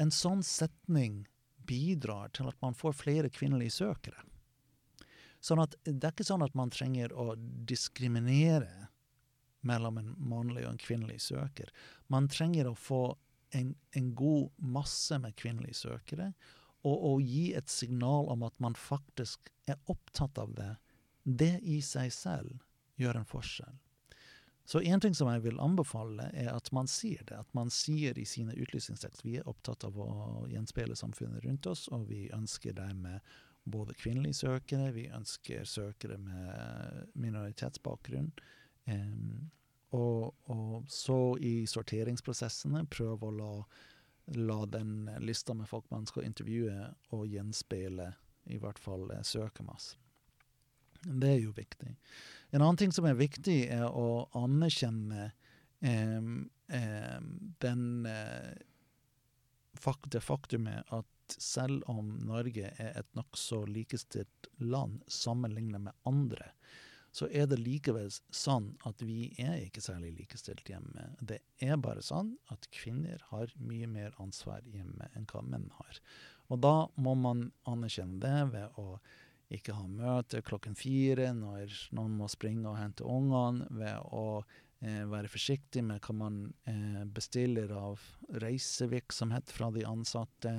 En 0.00 0.08
sånn 0.08 0.40
setning 0.40 1.26
bidrar 1.68 2.32
til 2.32 2.48
at 2.48 2.56
man 2.64 2.72
får 2.72 2.96
flere 2.96 3.28
kvinnelige 3.28 3.82
søkere. 3.82 4.24
Sånn 5.44 5.60
at 5.60 5.76
Det 5.84 6.00
er 6.00 6.14
ikke 6.14 6.30
sånn 6.32 6.48
at 6.48 6.56
man 6.56 6.72
trenger 6.72 7.12
å 7.12 7.34
diskriminere 7.36 8.88
mellom 9.60 10.00
en 10.00 10.14
mannlig 10.16 10.64
og 10.64 10.72
en 10.72 10.80
kvinnelig 10.80 11.20
søker. 11.28 11.68
Man 12.08 12.32
trenger 12.32 12.72
å 12.72 12.78
få 12.88 13.18
en, 13.56 13.74
en 13.96 14.14
god 14.14 14.50
masse 14.56 15.18
med 15.18 15.36
kvinnelige 15.40 15.78
søkere, 15.82 16.32
og, 16.80 16.96
å 16.96 17.12
gi 17.20 17.50
et 17.56 17.68
signal 17.68 18.30
om 18.32 18.44
at 18.46 18.56
man 18.62 18.76
faktisk 18.78 19.50
er 19.68 19.76
opptatt 19.92 20.38
av 20.40 20.54
det. 20.56 20.72
Det 21.24 21.58
i 21.60 21.80
seg 21.84 22.12
selv 22.14 22.62
gjør 23.00 23.20
en 23.20 23.28
forskjell. 23.28 23.76
Så 24.70 24.80
en 24.86 25.02
ting 25.02 25.16
som 25.18 25.28
jeg 25.32 25.42
vil 25.42 25.60
anbefale, 25.60 26.28
er 26.36 26.52
at 26.52 26.68
man 26.72 26.88
sier 26.88 27.24
det. 27.26 27.40
At 27.42 27.54
man 27.58 27.72
sier 27.74 28.18
i 28.18 28.26
sine 28.28 28.54
utlysningstekst 28.54 29.24
vi 29.26 29.40
er 29.40 29.48
opptatt 29.50 29.84
av 29.88 29.96
å 29.98 30.10
gjenspeile 30.52 30.96
samfunnet 30.96 31.42
rundt 31.44 31.66
oss, 31.66 31.88
og 31.90 32.06
vi 32.08 32.28
ønsker 32.36 32.76
dermed 32.78 33.18
både 33.70 33.96
kvinnelige 33.98 34.38
søkere, 34.44 34.92
vi 34.94 35.08
ønsker 35.12 35.66
søkere 35.68 36.16
med 36.22 37.10
minoritetsbakgrunn. 37.18 38.30
Em, 38.90 39.50
og, 39.96 40.34
og 40.52 40.90
så 40.90 41.36
i 41.42 41.66
sorteringsprosessene 41.70 42.84
prøve 42.90 43.28
å 43.28 43.34
la, 43.34 43.52
la 44.38 44.58
den 44.70 45.10
lista 45.24 45.54
med 45.56 45.68
folk 45.70 45.88
man 45.90 46.06
skal 46.06 46.28
intervjue, 46.28 46.90
og 47.16 47.26
gjenspeile 47.30 48.12
i 48.50 48.58
hvert 48.60 48.78
fall 48.78 49.08
søkermasse. 49.10 49.32
søkermassen. 49.32 50.00
Det 51.00 51.30
er 51.32 51.38
jo 51.40 51.52
viktig. 51.56 51.94
En 52.52 52.62
annen 52.62 52.76
ting 52.76 52.92
som 52.92 53.06
er 53.08 53.16
viktig, 53.16 53.62
er 53.72 53.86
å 53.88 54.26
anerkjenne 54.36 55.30
eh, 55.80 56.26
den 57.64 57.86
eh, 58.06 58.50
det 60.12 60.20
faktumet 60.20 60.92
at 60.92 61.36
selv 61.38 61.86
om 61.88 62.18
Norge 62.26 62.72
er 62.76 62.96
et 62.98 63.08
nokså 63.16 63.62
likestilt 63.70 64.50
land 64.58 65.00
sammenlignet 65.08 65.80
med 65.86 65.96
andre, 66.04 66.50
så 67.10 67.26
er 67.34 67.48
det 67.50 67.58
likevel 67.58 68.10
sånn 68.10 68.68
at 68.86 69.02
vi 69.02 69.32
er 69.42 69.56
ikke 69.64 69.82
særlig 69.82 70.12
likestilt 70.20 70.68
hjemme. 70.70 71.08
Det 71.18 71.40
er 71.62 71.80
bare 71.82 72.04
sånn 72.06 72.36
at 72.54 72.68
kvinner 72.74 73.22
har 73.32 73.50
mye 73.58 73.88
mer 73.90 74.14
ansvar 74.22 74.62
hjemme 74.70 75.10
enn 75.18 75.26
hva 75.30 75.42
menn 75.42 75.66
har. 75.80 75.98
Og 76.50 76.62
da 76.62 76.74
må 76.98 77.16
man 77.18 77.48
anerkjenne 77.70 78.20
det 78.22 78.38
ved 78.54 78.78
å 78.78 79.00
ikke 79.50 79.74
ha 79.74 79.86
møte 79.90 80.42
klokken 80.46 80.76
fire 80.78 81.32
når 81.34 81.74
noen 81.96 82.14
må 82.20 82.28
springe 82.30 82.68
og 82.70 82.78
hente 82.78 83.06
ungene, 83.06 83.66
ved 83.74 83.98
å 84.14 84.42
eh, 84.84 85.02
være 85.10 85.30
forsiktig 85.32 85.82
med 85.86 86.02
hva 86.06 86.14
man 86.14 86.40
eh, 86.70 87.02
bestiller 87.10 87.74
av 87.74 88.04
reisevirksomhet 88.42 89.50
fra 89.50 89.72
de 89.74 89.82
ansatte, 89.88 90.54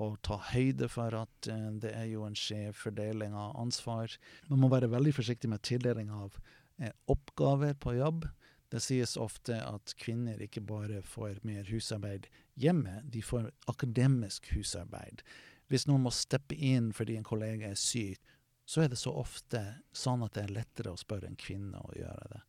og 0.00 0.18
ta 0.24 0.38
høyde 0.52 0.88
for 0.92 1.14
at 1.16 1.48
eh, 1.50 1.68
det 1.82 1.92
er 1.96 2.08
jo 2.12 2.24
en 2.26 2.36
skjev 2.38 2.76
fordeling 2.78 3.34
av 3.36 3.56
ansvar. 3.60 4.12
Man 4.48 4.62
må 4.62 4.70
være 4.72 4.90
veldig 4.92 5.14
forsiktig 5.18 5.50
med 5.52 5.64
tildeling 5.66 6.12
av 6.14 6.38
eh, 6.80 6.94
oppgaver 7.12 7.76
på 7.80 7.96
jobb. 7.98 8.26
Det 8.72 8.80
sies 8.80 9.18
ofte 9.20 9.58
at 9.60 9.92
kvinner 10.00 10.40
ikke 10.40 10.62
bare 10.64 11.02
får 11.04 11.42
mer 11.44 11.68
husarbeid 11.68 12.30
hjemme, 12.60 13.02
de 13.04 13.20
får 13.24 13.50
akademisk 13.68 14.48
husarbeid. 14.56 15.20
Hvis 15.68 15.84
noen 15.88 16.06
må 16.06 16.12
steppe 16.12 16.56
inn 16.56 16.90
fordi 16.96 17.18
en 17.18 17.28
kollega 17.28 17.68
er 17.72 17.80
syk, 17.80 18.20
så 18.64 18.84
er 18.84 18.92
det 18.92 19.00
så 19.00 19.12
ofte 19.18 19.60
sånn 19.92 20.22
at 20.24 20.36
det 20.36 20.46
er 20.46 20.56
lettere 20.56 20.92
å 20.94 21.00
spørre 21.00 21.28
en 21.28 21.36
kvinne 21.36 21.80
å 21.80 21.92
gjøre 21.96 22.28
det. 22.32 22.42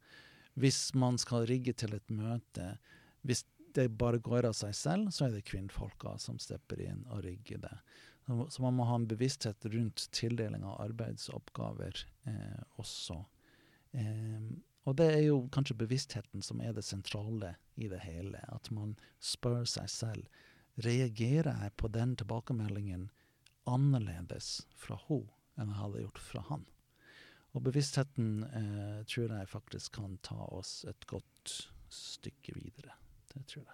Hvis 0.59 0.93
man 0.95 1.17
skal 1.19 1.47
rigge 1.49 1.73
til 1.75 1.95
et 1.97 2.11
møte, 2.13 2.75
hvis 3.25 3.43
det 3.73 3.87
bare 3.97 4.21
går 4.23 4.47
av 4.49 4.55
seg 4.57 4.75
selv, 4.77 5.11
så 5.13 5.27
er 5.27 5.35
det 5.35 5.45
kvinnfolka 5.49 6.17
som 6.21 6.39
stepper 6.41 6.81
inn 6.85 7.05
og 7.09 7.23
rigger 7.25 7.61
det. 7.63 7.77
Så- 8.27 8.61
man 8.61 8.75
må 8.75 8.85
ha 8.87 8.95
en 8.95 9.07
bevissthet 9.07 9.65
rundt 9.65 10.07
tildeling 10.11 10.63
av 10.63 10.79
arbeidsoppgaver 10.81 12.05
eh, 12.25 12.63
også. 12.79 13.25
Eh, 13.93 14.45
og 14.85 14.95
det 14.95 15.09
er 15.13 15.21
jo 15.25 15.49
kanskje 15.51 15.77
bevisstheten 15.79 16.43
som 16.43 16.61
er 16.61 16.73
det 16.73 16.83
sentrale 16.83 17.55
i 17.75 17.87
det 17.87 17.99
hele. 17.99 18.39
At 18.47 18.71
man 18.71 18.95
spør 19.19 19.67
seg 19.67 19.89
selv 19.89 20.27
reagerer 20.75 21.53
jeg 21.61 21.75
på 21.77 21.87
den 21.93 22.15
tilbakemeldingen 22.15 23.09
annerledes 23.69 24.65
fra 24.75 24.97
hun 25.07 25.27
enn 25.59 25.69
jeg 25.69 25.79
hadde 25.79 26.01
gjort 26.01 26.23
fra 26.23 26.45
han. 26.49 26.65
Og 27.53 27.61
bevisstheten 27.67 28.43
eh, 28.49 28.99
tror 29.05 29.35
jeg 29.37 29.51
faktisk 29.51 29.99
kan 29.99 30.17
ta 30.25 30.39
oss 30.57 30.81
et 30.89 31.05
godt 31.05 31.69
stykke 31.93 32.55
videre. 32.57 32.95
Det 33.33 33.45
tror 33.47 33.61
jeg. 33.61 33.73